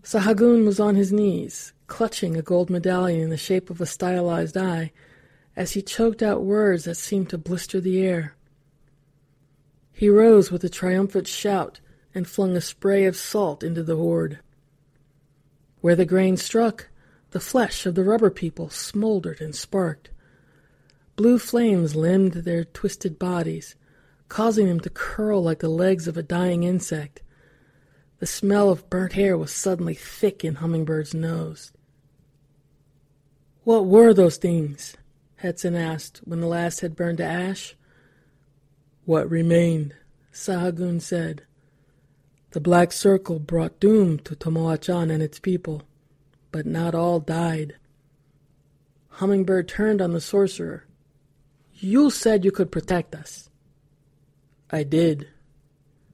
[0.01, 4.55] Sahagun was on his knees, clutching a gold medallion in the shape of a stylized
[4.55, 4.93] eye,
[5.57, 8.33] as he choked out words that seemed to blister the air.
[9.91, 11.81] He rose with a triumphant shout
[12.15, 14.39] and flung a spray of salt into the horde.
[15.81, 16.87] Where the grain struck,
[17.33, 20.11] the flesh of the rubber people smoldered and sparked.
[21.15, 23.75] Blue flames limbed their twisted bodies,
[24.29, 27.23] causing them to curl like the legs of a dying insect.
[28.19, 31.71] The smell of burnt hair was suddenly thick in Hummingbird's nose.
[33.63, 34.95] What were those things?
[35.41, 37.75] Hetson asked when the last had burned to ash.
[39.05, 39.95] What remained,
[40.31, 41.41] Sahagun said.
[42.51, 45.81] The Black Circle brought doom to Tamoachan and its people,
[46.53, 47.75] but not all died.
[49.09, 50.85] Hummingbird turned on the sorcerer.
[51.73, 53.49] You said you could protect us.
[54.69, 55.27] I did.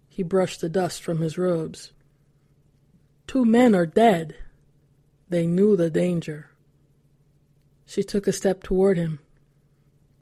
[0.08, 1.92] He brushed the dust from his robes.
[3.28, 4.36] Two men are dead.
[5.28, 6.50] They knew the danger.
[7.86, 9.20] She took a step toward him.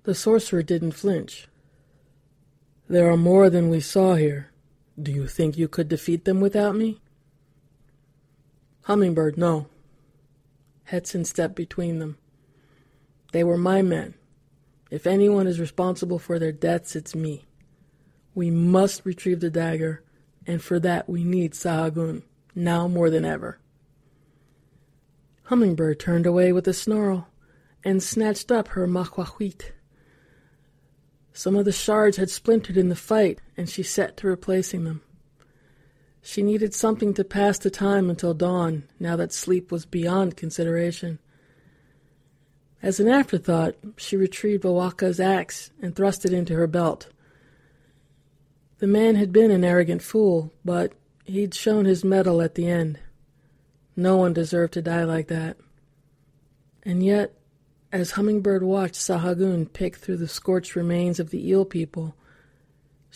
[0.03, 1.47] The sorcerer didn't flinch.
[2.89, 4.49] There are more than we saw here.
[4.99, 7.01] Do you think you could defeat them without me?
[8.84, 9.68] Hummingbird, no.
[10.91, 12.17] Hetson stepped between them.
[13.31, 14.13] They were my men.
[14.89, 17.45] If anyone is responsible for their deaths, it's me.
[18.33, 20.03] We must retrieve the dagger,
[20.45, 22.23] and for that we need Sahagun,
[22.55, 23.59] now more than ever.
[25.43, 27.27] Hummingbird turned away with a snarl
[27.83, 29.71] and snatched up her maquahuit.
[31.33, 35.01] Some of the shards had splintered in the fight, and she set to replacing them.
[36.30, 41.19] She needed something to pass the time until dawn, now that sleep was beyond consideration.
[42.84, 47.07] As an afterthought, she retrieved Wawaka's axe and thrust it into her belt.
[48.80, 50.91] The man had been an arrogant fool, but
[51.23, 52.99] he'd shown his mettle at the end.
[53.95, 55.55] No one deserved to die like that.
[56.84, 57.36] And yet,
[57.93, 62.15] as Hummingbird watched Sahagun pick through the scorched remains of the eel people,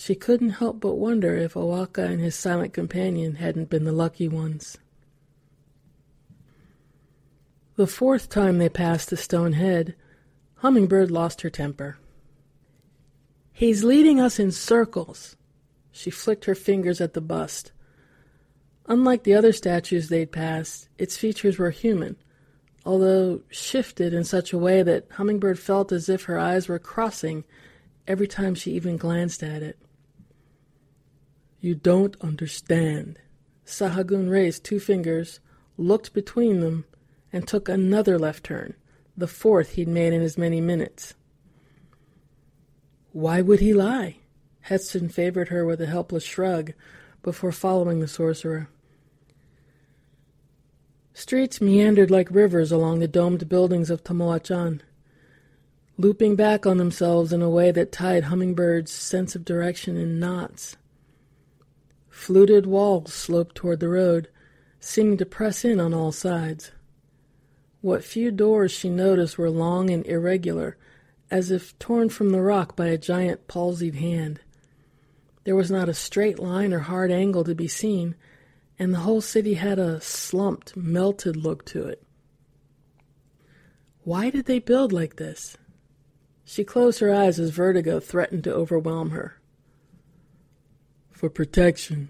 [0.01, 4.27] she couldn't help but wonder if Wawaka and his silent companion hadn't been the lucky
[4.27, 4.79] ones.
[7.75, 9.93] The fourth time they passed the stone head,
[10.55, 11.99] Hummingbird lost her temper.
[13.53, 15.35] He's leading us in circles.
[15.91, 17.71] She flicked her fingers at the bust.
[18.87, 22.15] Unlike the other statues they'd passed, its features were human,
[22.87, 27.43] although shifted in such a way that Hummingbird felt as if her eyes were crossing
[28.07, 29.77] every time she even glanced at it.
[31.61, 33.19] You don't understand.
[33.65, 35.39] Sahagun raised two fingers,
[35.77, 36.83] looked between them,
[37.31, 38.73] and took another left turn,
[39.15, 41.13] the fourth he'd made in as many minutes.
[43.13, 44.17] Why would he lie?
[44.61, 46.73] Hetson favored her with a helpless shrug
[47.23, 48.67] before following the sorcerer.
[51.13, 54.81] Streets meandered like rivers along the domed buildings of Tamoachan
[56.01, 60.75] looping back on themselves in a way that tied Hummingbird's sense of direction in knots.
[62.21, 64.27] Fluted walls sloped toward the road,
[64.79, 66.71] seeming to press in on all sides.
[67.81, 70.77] What few doors she noticed were long and irregular,
[71.31, 74.39] as if torn from the rock by a giant palsied hand.
[75.45, 78.13] There was not a straight line or hard angle to be seen,
[78.77, 82.03] and the whole city had a slumped, melted look to it.
[84.03, 85.57] Why did they build like this?
[86.45, 89.40] She closed her eyes as vertigo threatened to overwhelm her.
[91.21, 92.09] For protection.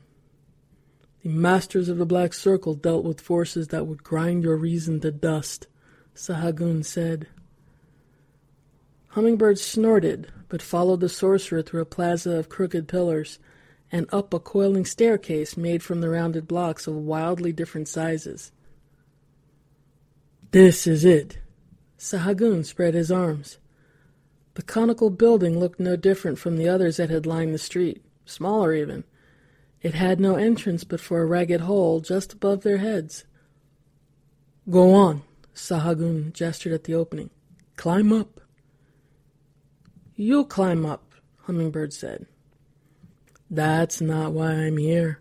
[1.22, 5.12] The masters of the Black Circle dealt with forces that would grind your reason to
[5.12, 5.68] dust,
[6.16, 7.28] Sahagun said.
[9.08, 13.38] Hummingbird snorted, but followed the sorcerer through a plaza of crooked pillars
[13.92, 18.54] and up a coiling staircase made from the rounded blocks of wildly different sizes.
[20.52, 21.38] This is it.
[21.98, 23.58] Sahagun spread his arms.
[24.54, 28.74] The conical building looked no different from the others that had lined the street, smaller
[28.74, 29.04] even.
[29.82, 33.26] It had no entrance but for a ragged hole just above their heads.
[34.70, 35.24] Go on,
[35.56, 37.32] Sahagun gestured at the opening.
[37.76, 38.40] Climb up.
[40.16, 41.14] You'll climb up,
[41.44, 42.28] Hummingbird said.
[43.50, 45.20] That's not why I'm here.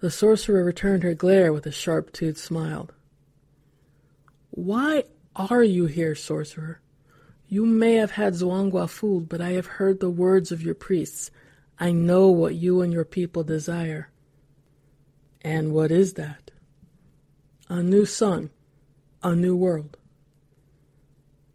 [0.00, 2.90] The sorcerer returned her glare with a sharp-toothed smile.
[4.50, 5.04] Why
[5.34, 6.80] are you here, sorcerer?
[7.48, 11.30] You may have had Zuangua fooled, but I have heard the words of your priests.
[11.82, 14.08] I know what you and your people desire.
[15.40, 16.52] And what is that?
[17.68, 18.50] A new sun,
[19.20, 19.96] a new world.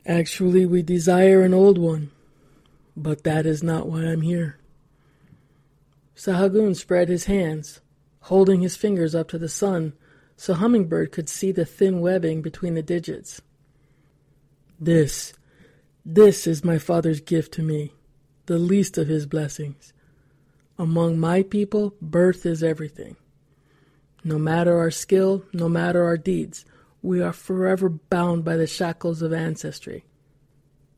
[0.05, 2.11] Actually, we desire an old one,
[2.93, 4.59] but that is not why I'm here.
[6.13, 7.79] Sahagun spread his hands,
[8.23, 9.93] holding his fingers up to the sun
[10.35, 13.41] so Hummingbird could see the thin webbing between the digits.
[14.77, 15.31] This
[16.05, 17.93] this is my Father's gift to me,
[18.47, 19.93] the least of his blessings.
[20.77, 23.15] Among my people, birth is everything.
[24.23, 26.65] No matter our skill, no matter our deeds,
[27.01, 30.05] we are forever bound by the shackles of ancestry.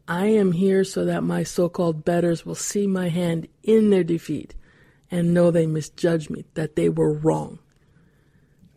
[0.07, 4.03] I am here so that my so called betters will see my hand in their
[4.03, 4.55] defeat
[5.11, 7.59] and know they misjudged me, that they were wrong.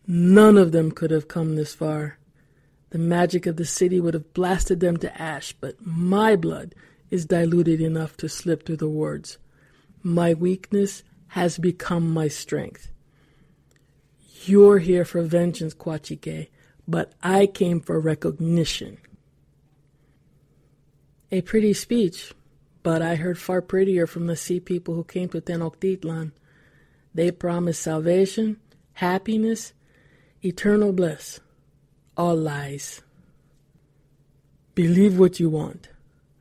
[0.06, 2.18] None of them could have come this far
[2.92, 6.74] the magic of the city would have blasted them to ash, but my blood
[7.08, 9.38] is diluted enough to slip through the wards.
[10.02, 12.90] My weakness has become my strength.
[14.44, 16.48] You're here for vengeance, Quachike,
[16.88, 18.98] but I came for recognition.
[21.30, 22.32] A pretty speech,
[22.82, 26.32] but I heard far prettier from the sea people who came to Tenochtitlan.
[27.14, 28.58] They promised salvation,
[28.94, 29.72] happiness,
[30.42, 31.40] eternal bliss
[32.16, 33.02] all lies.
[34.74, 35.88] Believe what you want.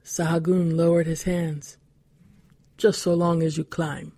[0.04, 1.78] Sahagun lowered his hands.
[2.82, 4.14] Just so long as you climb.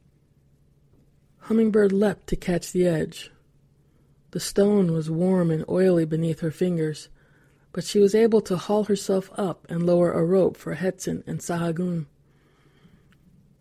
[1.39, 3.29] Hummingbird leapt to catch the edge.
[4.31, 7.09] The stone was warm and oily beneath her fingers,
[7.73, 11.41] but she was able to haul herself up and lower a rope for Hetson and
[11.41, 12.05] Sahagun.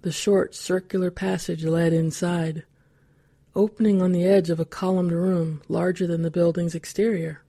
[0.03, 2.63] The short, circular passage led inside,
[3.57, 7.43] opening on the edge of a columned room larger than the building's exterior.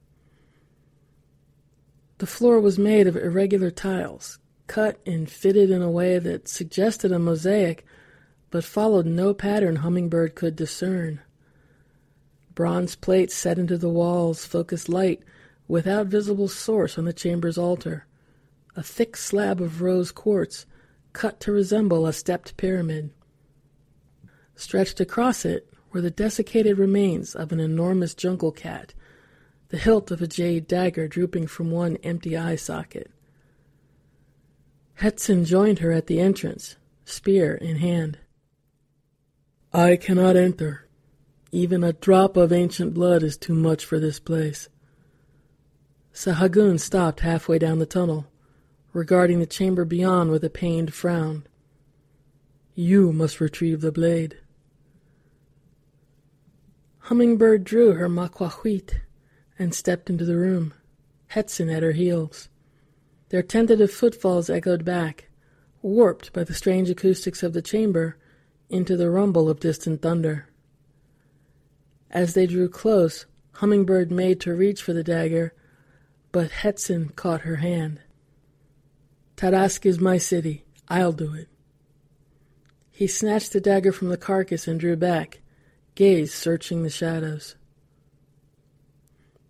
[2.18, 7.12] The floor was made of irregular tiles, cut and fitted in a way that suggested
[7.12, 7.86] a mosaic,
[8.50, 11.20] but followed no pattern Hummingbird could discern.
[12.56, 15.24] Bronze plates set into the walls focused light
[15.68, 18.06] without visible source on the chamber's altar.
[18.76, 20.66] A thick slab of rose quartz
[21.14, 23.12] cut to resemble a stepped pyramid.
[24.56, 28.94] Stretched across it were the desiccated remains of an enormous jungle cat,
[29.70, 33.12] the hilt of a jade dagger drooping from one empty eye socket.
[35.00, 36.76] Hetson joined her at the entrance,
[37.06, 38.20] spear in hand.
[39.74, 40.88] I cannot enter.
[41.52, 44.70] Even a drop of ancient blood is too much for this place.
[46.14, 48.28] Sahagun stopped halfway down the tunnel,
[48.94, 51.46] regarding the chamber beyond with a pained frown.
[52.76, 54.38] You must retrieve the blade.
[57.00, 59.02] Hummingbird drew her maquahuit
[59.60, 60.74] and stepped into the room,
[61.32, 62.50] Hetson at her heels.
[63.34, 65.28] Their tentative footfalls echoed back,
[65.82, 68.16] warped by the strange acoustics of the chamber,
[68.70, 70.50] into the rumble of distant thunder.
[72.12, 75.52] As they drew close, Hummingbird made to reach for the dagger,
[76.32, 78.02] but Hetson caught her hand.
[79.36, 80.66] Tarasque is my city.
[80.88, 81.48] I'll do it.
[82.92, 85.42] He snatched the dagger from the carcass and drew back,
[85.96, 87.56] gaze searching the shadows.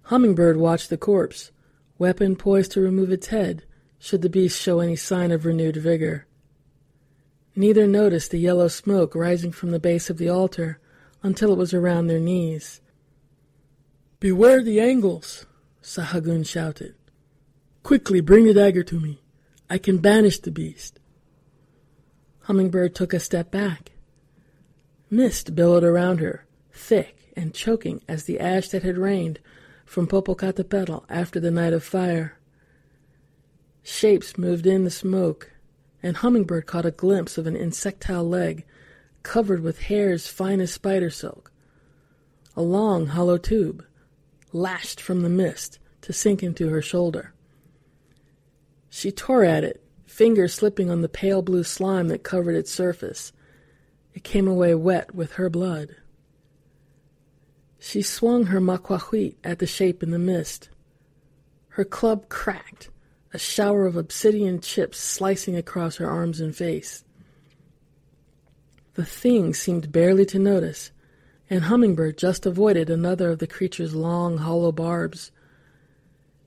[0.03, 1.51] Hummingbird watched the corpse,
[1.97, 3.65] weapon poised to remove its head
[4.03, 6.27] should the beast show any sign of renewed vigor.
[7.55, 10.77] Neither noticed the yellow smoke rising from the base of the altar
[11.21, 12.81] until it was around their knees.
[14.19, 15.45] Beware the angles,
[15.81, 16.95] Sahagun shouted.
[17.81, 19.21] Quickly bring the dagger to me.
[19.69, 20.99] I can banish the beast.
[22.41, 23.93] Hummingbird took a step back.
[25.09, 29.39] Mist billowed around her, thick and choking as the ash that had rained
[29.85, 32.37] from Popocatépetl after the night of fire.
[33.83, 35.51] Shapes moved in the smoke,
[36.01, 38.65] and Hummingbird caught a glimpse of an insectile leg
[39.23, 41.51] covered with hairs fine as spider silk.
[42.55, 43.85] A long, hollow tube,
[44.51, 47.33] lashed from the mist to sink into her shoulder.
[48.89, 53.33] She tore at it, fingers slipping on the pale blue slime that covered its surface,
[54.13, 55.95] it came away wet with her blood.
[57.79, 60.69] She swung her maquahuit at the shape in the mist.
[61.69, 62.89] Her club cracked,
[63.33, 67.03] a shower of obsidian chips slicing across her arms and face.
[68.93, 70.91] The thing seemed barely to notice,
[71.49, 75.31] and Hummingbird just avoided another of the creature's long, hollow barbs.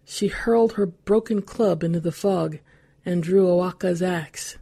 [0.05, 2.61] She hurled her broken club into the fog
[3.05, 4.57] and drew Awaka's axe.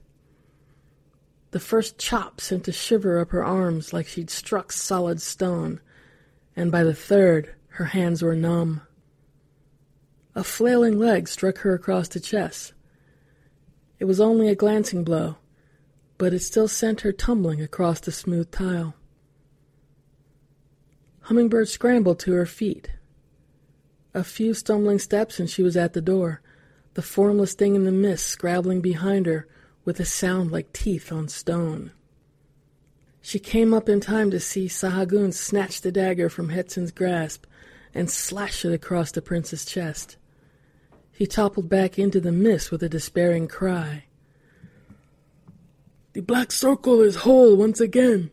[1.50, 5.80] The first chop sent a shiver up her arms like she'd struck solid stone,
[6.56, 8.80] and by the third her hands were numb.
[10.36, 12.72] A flailing leg struck her across the chest.
[14.00, 15.36] It was only a glancing blow,
[16.18, 18.94] but it still sent her tumbling across the smooth tile.
[21.20, 22.90] Hummingbird scrambled to her feet.
[24.12, 26.40] A few stumbling steps and she was at the door,
[26.94, 29.46] the formless thing in the mist scrabbling behind her
[29.84, 31.92] with a sound like teeth on stone.
[33.22, 37.46] She came up in time to see Sahagun snatch the dagger from Hetson's grasp
[37.94, 40.16] and slash it across the prince's chest.
[41.16, 44.04] He toppled back into the mist with a despairing cry.
[46.12, 48.30] The black circle is whole once again.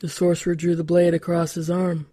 [0.00, 2.06] The sorcerer drew the blade across his arm.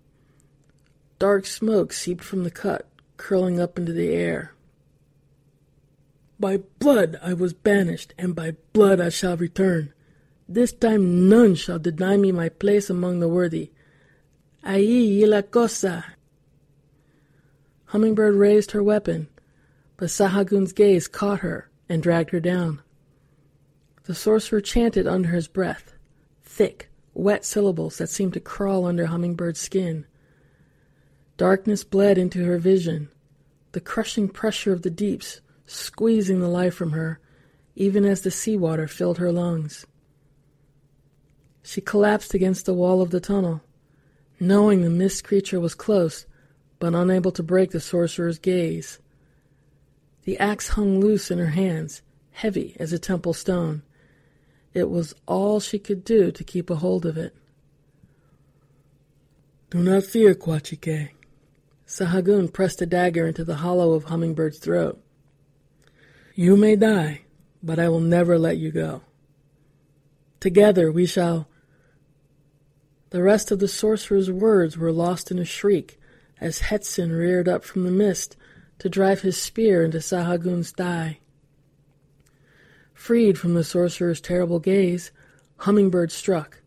[1.20, 4.54] Dark smoke seeped from the cut, curling up into the air.
[6.40, 9.94] By blood I was banished, and by blood I shall return.
[10.50, 13.72] This time none shall deny me my place among the worthy.
[14.64, 16.06] Ahí la cosa.
[17.86, 19.28] Hummingbird raised her weapon,
[19.98, 22.82] but Sahagun's gaze caught her and dragged her down.
[24.06, 25.94] The sorcerer chanted under his breath,
[26.42, 30.06] thick, wet syllables that seemed to crawl under Hummingbird's skin.
[31.38, 33.10] Darkness bled into her vision.
[33.72, 37.20] The crushing pressure of the deeps squeezing the life from her,
[37.76, 39.86] even as the seawater filled her lungs.
[41.64, 43.62] She collapsed against the wall of the tunnel,
[44.40, 46.26] knowing the mist creature was close,
[46.78, 49.00] but unable to break the sorcerer's gaze.
[50.24, 52.02] The axe hung loose in her hands,
[52.32, 53.84] heavy as a temple stone.
[54.74, 57.36] It was all she could do to keep a hold of it.
[59.70, 61.10] Do not fear, Quachike.
[61.86, 65.00] Sahagun pressed a dagger into the hollow of Hummingbird's throat.
[66.36, 67.22] You may die,
[67.62, 69.02] but I will never let you go.
[70.40, 71.48] Together we shall.
[73.12, 76.00] The rest of the sorcerer's words were lost in a shriek
[76.42, 78.36] as Hetson reared up from the mist
[78.84, 81.18] to drive his spear into Sahagun's thigh.
[82.94, 85.10] Freed from the sorcerer's terrible gaze,
[85.60, 86.60] Hummingbird struck.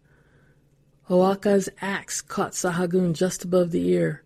[1.11, 4.23] Oaka's axe caught Sahagun just above the ear,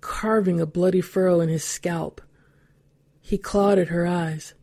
[0.00, 2.20] carving a bloody furrow in his scalp.
[3.20, 4.54] He clawed at her eyes.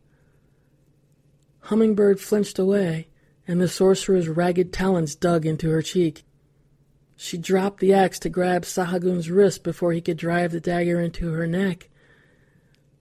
[1.64, 3.08] Hummingbird flinched away,
[3.46, 6.24] and the sorcerer's ragged talons dug into her cheek.
[7.14, 11.30] She dropped the axe to grab Sahagun's wrist before he could drive the dagger into
[11.32, 11.90] her neck.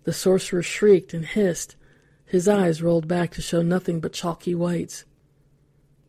[0.04, 1.76] The sorcerer shrieked and hissed.
[2.26, 5.06] His eyes rolled back to show nothing but chalky whites.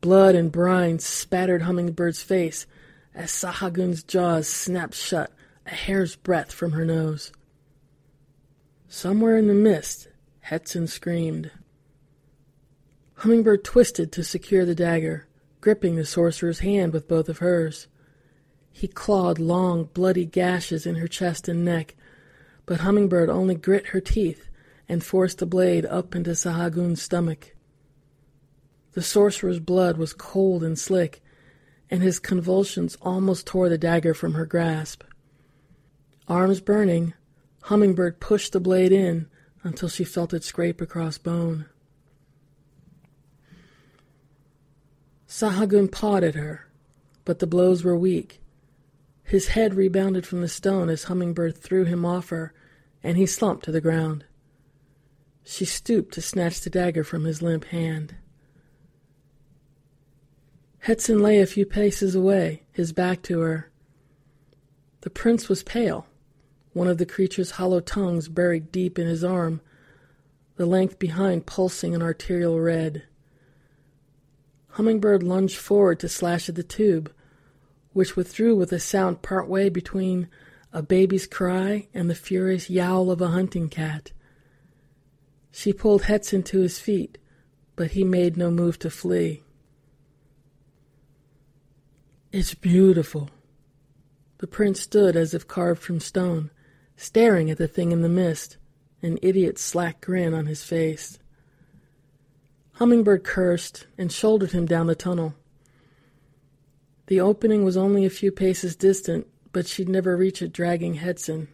[0.00, 2.66] Blood and brine spattered Hummingbird's face
[3.14, 5.30] as Sahagun's jaws snapped shut
[5.66, 7.32] a hair's breadth from her nose.
[8.88, 10.08] Somewhere in the mist,
[10.40, 11.50] Hetson screamed.
[13.14, 15.26] Hummingbird twisted to secure the dagger,
[15.60, 17.86] gripping the sorcerer's hand with both of hers.
[18.70, 21.94] He clawed long, bloody gashes in her chest and neck,
[22.66, 24.48] but Hummingbird only grit her teeth
[24.88, 27.54] and forced the blade up into Sahagun's stomach.
[28.92, 31.22] The sorcerer's blood was cold and slick,
[31.90, 35.02] and his convulsions almost tore the dagger from her grasp.
[36.28, 37.14] Arms burning,
[37.64, 39.26] Hummingbird pushed the blade in
[39.62, 41.66] until she felt it scrape across bone.
[45.26, 46.68] Sahagun pawed at her,
[47.24, 48.40] but the blows were weak.
[49.24, 52.52] His head rebounded from the stone as Hummingbird threw him off her,
[53.02, 54.24] and he slumped to the ground.
[55.42, 58.14] She stooped to snatch the dagger from his limp hand.
[60.86, 63.70] Hetson lay a few paces away, his back to her.
[65.00, 66.06] The prince was pale,
[66.74, 69.62] one of the creature's hollow tongues buried deep in his arm,
[70.56, 73.04] the length behind pulsing an arterial red.
[74.70, 77.12] Hummingbird lunged forward to slash at the tube,
[77.94, 80.28] which withdrew with a sound part way between
[80.72, 84.12] a baby's cry and the furious yowl of a hunting cat.
[85.52, 87.16] She pulled Hetson to his feet,
[87.76, 89.44] but he made no move to flee.
[92.32, 93.30] It's beautiful.
[94.38, 96.50] The prince stood as if carved from stone,
[96.96, 98.56] staring at the thing in the mist,
[99.00, 101.20] an idiot's slack grin on his face.
[102.72, 105.36] Hummingbird cursed and shouldered him down the tunnel.
[107.06, 111.48] The opening was only a few paces distant, but she'd never reach it dragging Hetson.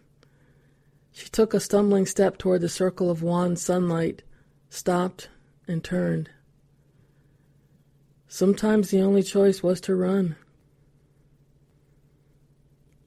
[1.13, 4.23] She took a stumbling step toward the circle of wan sunlight,
[4.69, 5.29] stopped,
[5.67, 6.31] and turned.
[8.29, 10.37] Sometimes the only choice was to run.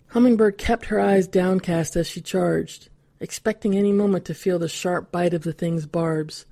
[0.07, 2.89] Hummingbird kept her eyes downcast as she charged,
[3.19, 6.45] expecting any moment to feel the sharp bite of the thing's barbs.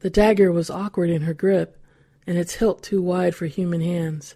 [0.00, 1.78] The dagger was awkward in her grip,
[2.26, 4.34] and its hilt too wide for human hands.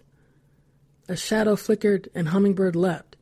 [1.07, 3.15] A shadow flickered, and Hummingbird leapt,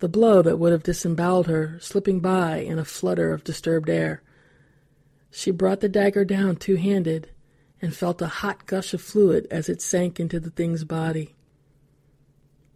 [0.00, 4.22] the blow that would have disemboweled her slipping by in a flutter of disturbed air.
[5.30, 7.30] She brought the dagger down two handed,
[7.80, 11.34] and felt a hot gush of fluid as it sank into the thing's body.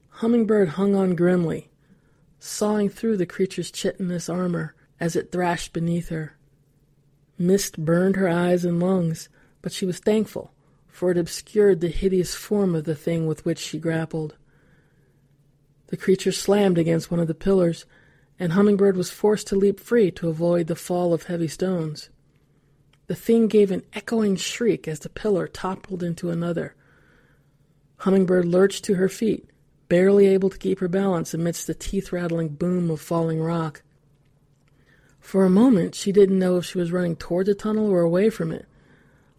[0.09, 1.71] Hummingbird hung on grimly,
[2.41, 6.37] sawing through the creature's chitinous armor as it thrashed beneath her.
[7.39, 9.29] Mist burned her eyes and lungs,
[9.63, 10.53] but she was thankful,
[10.97, 14.35] for it obscured the hideous form of the thing with which she grappled.
[15.89, 17.85] The creature slammed against one of the pillars,
[18.39, 22.09] and Hummingbird was forced to leap free to avoid the fall of heavy stones.
[23.09, 26.75] The thing gave an echoing shriek as the pillar toppled into another.
[27.99, 29.51] Hummingbird lurched to her feet,
[29.91, 33.83] barely able to keep her balance amidst the teeth rattling boom of falling rock.
[35.21, 38.31] For a moment she didn't know if she was running toward the tunnel or away
[38.31, 38.65] from it,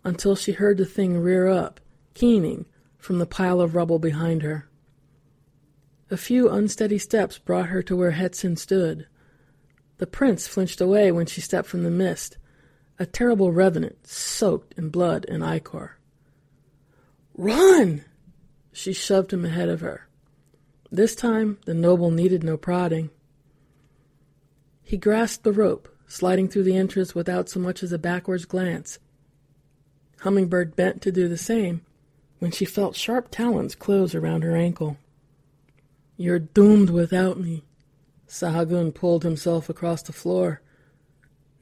[0.07, 1.81] until she heard the thing rear up,
[2.13, 2.65] keening,
[2.97, 4.69] from the pile of rubble behind her.
[6.09, 9.05] A few unsteady steps brought her to where Hetson stood.
[9.97, 12.37] The prince flinched away when she stepped from the mist,
[12.97, 15.97] a terrible revenant soaked in blood and ichor.
[17.35, 18.05] Run!
[18.71, 20.07] She shoved him ahead of her.
[20.89, 23.09] This time the noble needed no prodding.
[24.83, 28.99] He grasped the rope, sliding through the entrance without so much as a backwards glance.
[30.21, 31.81] Hummingbird bent to do the same
[32.39, 34.97] when she felt sharp talons close around her ankle.
[36.17, 37.63] You're doomed without me.
[38.27, 40.61] Sahagun pulled himself across the floor.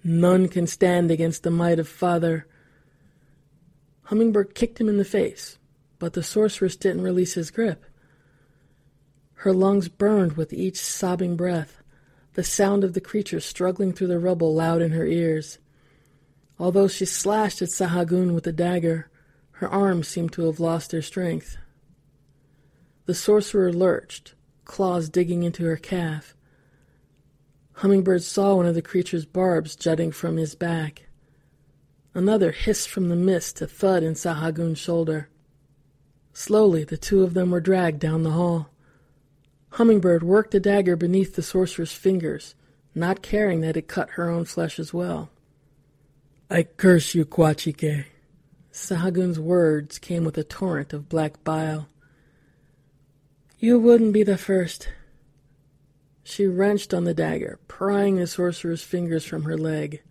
[0.03, 2.47] None can stand against the might of Father.
[4.03, 5.57] Hummingbird kicked him in the face,
[5.99, 7.85] but the sorceress didn't release his grip.
[9.39, 11.81] Her lungs burned with each sobbing breath,
[12.33, 15.59] the sound of the creature struggling through the rubble loud in her ears.
[16.57, 19.09] Although she slashed at Sahagun with the dagger,
[19.53, 21.57] her arms seemed to have lost their strength.
[23.05, 24.33] The sorcerer lurched,
[24.63, 26.35] claws digging into her calf.
[27.73, 31.03] Hummingbird saw one of the creature's barbs jutting from his back.
[32.13, 35.29] Another hissed from the mist to thud in Sahagun's shoulder.
[36.31, 38.69] Slowly, the two of them were dragged down the hall.
[39.71, 42.55] Hummingbird worked a dagger beneath the sorcerer's fingers,
[42.93, 45.29] not caring that it cut her own flesh as well.
[46.49, 48.05] I curse you, Quachike.
[48.71, 51.87] Sahagun's words came with a torrent of black bile.
[53.57, 54.89] You wouldn't be the first.
[56.23, 60.03] She wrenched on the dagger, prying the sorcerer's fingers from her leg.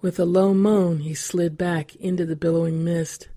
[0.00, 3.28] With a low moan, he slid back into the billowing mist.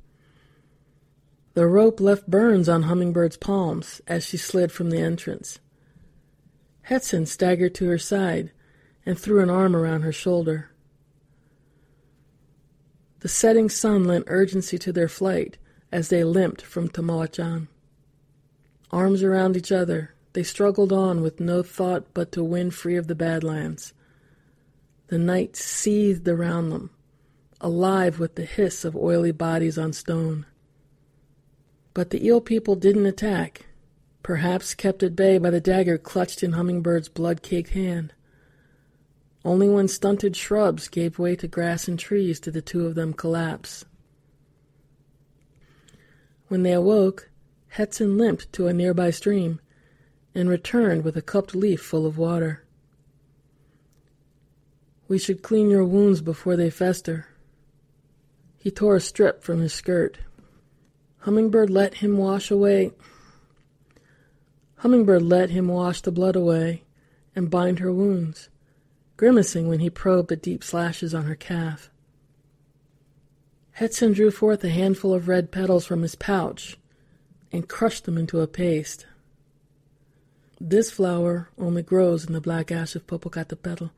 [1.55, 5.59] The rope left burns on Hummingbird's palms as she slid from the entrance.
[6.89, 8.51] Hetson staggered to her side
[9.05, 10.69] and threw an arm around her shoulder.
[13.23, 15.57] The setting sun lent urgency to their flight
[15.93, 17.69] as they limped from Tamoachan.
[18.91, 23.07] Arms around each other, they struggled on with no thought but to win free of
[23.07, 23.93] the Badlands.
[25.07, 26.89] The night seethed around them,
[27.61, 30.45] alive with the hiss of oily bodies on stone.
[31.93, 33.67] But the eel people didn't attack,
[34.21, 38.11] perhaps kept at bay by the dagger clutched in Hummingbird's blood caked hand.
[39.45, 43.13] Only when stunted shrubs gave way to grass and trees did the two of them
[43.13, 43.85] collapse.
[46.47, 47.29] When they awoke,
[47.75, 49.59] Hetson limped to a nearby stream
[50.35, 52.63] and returned with a cupped leaf full of water.
[55.07, 57.27] We should clean your wounds before they fester.
[58.57, 60.19] He tore a strip from his skirt.
[61.19, 62.91] Hummingbird let him wash away.
[64.77, 66.83] Hummingbird let him wash the blood away
[67.35, 68.49] and bind her wounds,
[69.23, 71.89] grimacing when he probed the deep slashes on her calf.
[73.79, 76.77] Hetson drew forth a handful of red petals from his pouch
[77.49, 79.05] and crushed them into a paste.
[80.59, 83.91] This flower only grows in the black ash of Popocatépetl.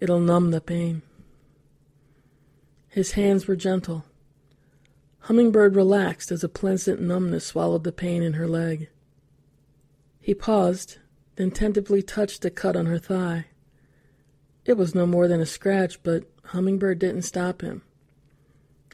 [0.00, 1.02] It'll numb the pain.
[2.88, 4.06] His hands were gentle.
[5.24, 8.88] Hummingbird relaxed as a pleasant numbness swallowed the pain in her leg.
[10.22, 10.96] He paused,
[11.36, 13.44] then tentatively touched a cut on her thigh.
[14.64, 17.82] It was no more than a scratch, but Hummingbird didn't stop him.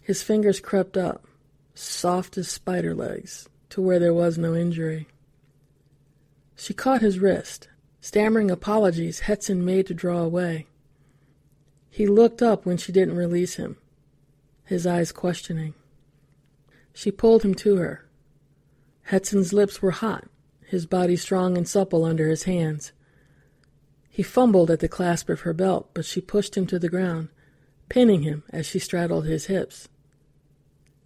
[0.02, 1.26] His fingers crept up,
[1.74, 5.06] soft as spider legs, to where there was no injury.
[6.56, 7.68] She caught his wrist.
[8.00, 10.66] Stammering apologies, Hetson made to draw away.
[11.90, 13.76] He looked up when she didn't release him,
[14.64, 15.74] his eyes questioning.
[16.92, 18.06] She pulled him to her.
[19.10, 20.28] Hetson's lips were hot,
[20.64, 22.92] his body strong and supple under his hands.
[24.20, 27.30] He fumbled at the clasp of her belt, but she pushed him to the ground,
[27.88, 29.88] pinning him as she straddled his hips.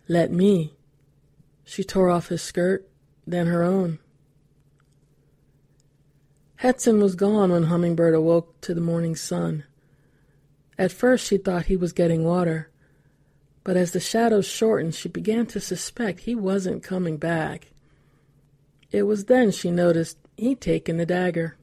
[0.08, 0.74] Let me.
[1.62, 2.88] She tore off his skirt,
[3.24, 4.00] then her own.
[6.56, 9.62] Hetson was gone when Hummingbird awoke to the morning sun.
[10.76, 12.68] At first she thought he was getting water,
[13.62, 17.68] but as the shadows shortened, she began to suspect he wasn't coming back.
[18.90, 21.56] It was then she noticed he'd taken the dagger.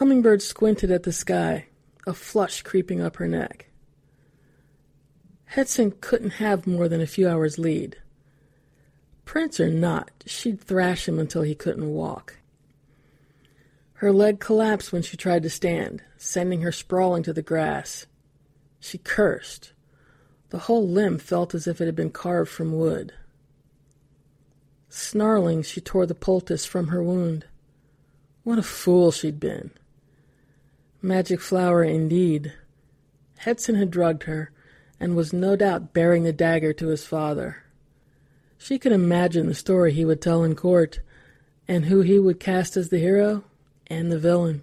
[0.00, 1.66] Hummingbird squinted at the sky,
[2.06, 3.66] a flush creeping up her neck.
[5.54, 7.98] Hetson couldn't have more than a few hours' lead.
[9.26, 12.38] Prince or not, she'd thrash him until he couldn't walk.
[13.92, 18.06] Her leg collapsed when she tried to stand, sending her sprawling to the grass.
[18.78, 19.74] She cursed.
[20.48, 23.12] The whole limb felt as if it had been carved from wood.
[24.88, 27.44] Snarling, she tore the poultice from her wound.
[28.44, 29.72] What a fool she'd been.
[31.02, 32.52] Magic flower indeed.
[33.38, 34.50] Hetson had drugged her,
[34.98, 37.64] and was no doubt bearing the dagger to his father.
[38.58, 41.00] She could imagine the story he would tell in court,
[41.66, 43.44] and who he would cast as the hero
[43.86, 44.62] and the villain.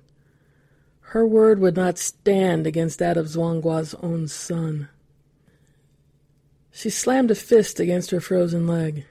[1.02, 4.90] Her word would not stand against that of Zuangua's own son.
[6.72, 9.06] She slammed a fist against her frozen leg.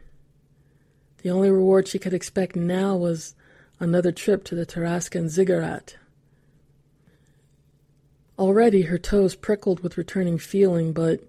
[1.22, 3.34] The only reward she could expect now was
[3.80, 5.96] another trip to the Tarascan ziggurat.
[8.38, 11.20] Already her toes prickled with returning feeling, but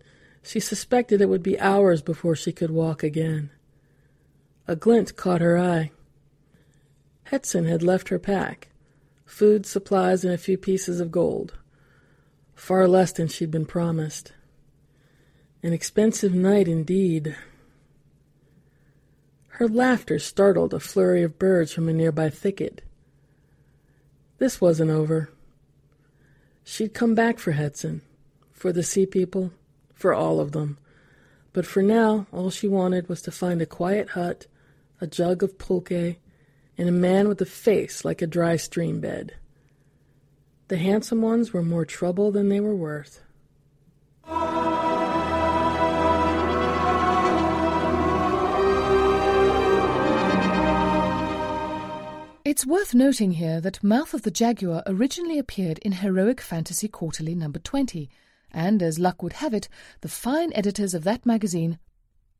[0.41, 3.49] she suspected it would be hours before she could walk again.
[4.67, 5.91] A glint caught her eye.
[7.31, 8.69] Hetson had left her pack,
[9.25, 11.53] food, supplies, and a few pieces of gold.
[12.55, 14.33] Far less than she'd been promised.
[15.63, 17.35] An expensive night indeed.
[19.49, 22.81] Her laughter startled a flurry of birds from a nearby thicket.
[24.37, 25.29] This wasn't over.
[26.69, 28.01] She'd come back for Hetson,
[28.51, 29.53] for the sea people,
[29.93, 30.77] for all of them.
[31.53, 34.47] But for now, all she wanted was to find a quiet hut,
[34.99, 36.17] a jug of pulque,
[36.77, 39.35] and a man with a face like a dry stream bed.
[40.67, 43.23] The handsome ones were more trouble than they were worth.
[52.47, 57.35] It's worth noting here that Mouth of the Jaguar originally appeared in Heroic Fantasy Quarterly
[57.35, 58.09] number 20,
[58.51, 59.67] and as luck would have it,
[59.99, 61.77] the fine editors of that magazine.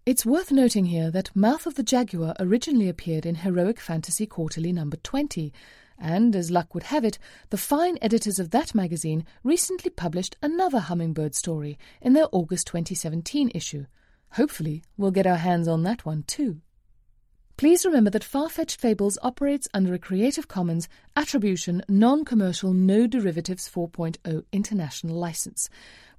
[0.06, 4.72] It's worth noting here that Mouth of the Jaguar originally appeared in Heroic Fantasy Quarterly
[4.72, 5.52] number 20,
[6.00, 10.80] and as luck would have it, the fine editors of that magazine recently published another
[10.80, 13.86] hummingbird story in their August 2017 issue.
[14.32, 16.62] Hopefully, we'll get our hands on that one too.
[17.58, 23.68] Please remember that Farfetched Fables operates under a Creative Commons Attribution Non Commercial No Derivatives
[23.68, 25.68] 4.0 international license,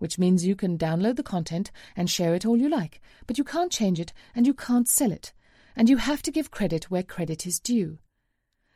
[0.00, 3.44] which means you can download the content and share it all you like, but you
[3.44, 5.32] can't change it and you can't sell it,
[5.76, 7.98] and you have to give credit where credit is due.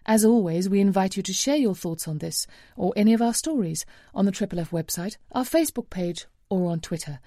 [0.07, 2.47] As always, we invite you to share your thoughts on this
[2.77, 3.85] or any of our stories
[4.15, 7.19] on the Triple F website, our Facebook page, or on Twitter.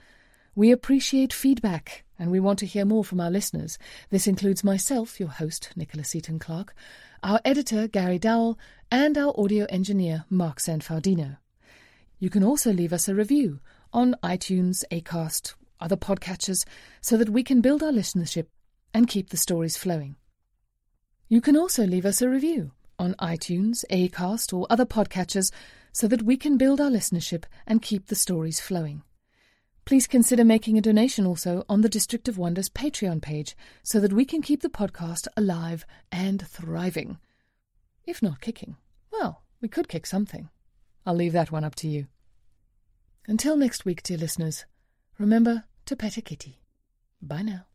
[0.55, 3.77] We appreciate feedback and we want to hear more from our listeners.
[4.09, 6.73] This includes myself, your host, Nicholas Seaton Clark,
[7.23, 8.57] our editor, Gary Dowell,
[8.91, 11.37] and our audio engineer, Mark Sanfardino.
[12.19, 13.59] You can also leave us a review
[13.91, 16.65] on iTunes, Acast, other podcatchers,
[17.01, 18.47] so that we can build our listenership
[18.93, 20.15] and keep the stories flowing.
[21.27, 25.51] You can also leave us a review on iTunes, Acast, or other podcatchers
[25.91, 29.03] so that we can build our listenership and keep the stories flowing.
[29.85, 34.13] Please consider making a donation also on the District of Wonders Patreon page so that
[34.13, 37.19] we can keep the podcast alive and thriving.
[38.03, 38.77] If not kicking,
[39.11, 40.49] well, we could kick something.
[41.05, 42.07] I'll leave that one up to you.
[43.27, 44.65] Until next week, dear listeners,
[45.19, 46.61] remember to pet a kitty.
[47.21, 47.65] Bye now.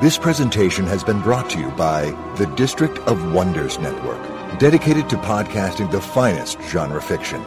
[0.00, 4.20] This presentation has been brought to you by the District of Wonders Network,
[4.58, 7.44] dedicated to podcasting the finest genre fiction.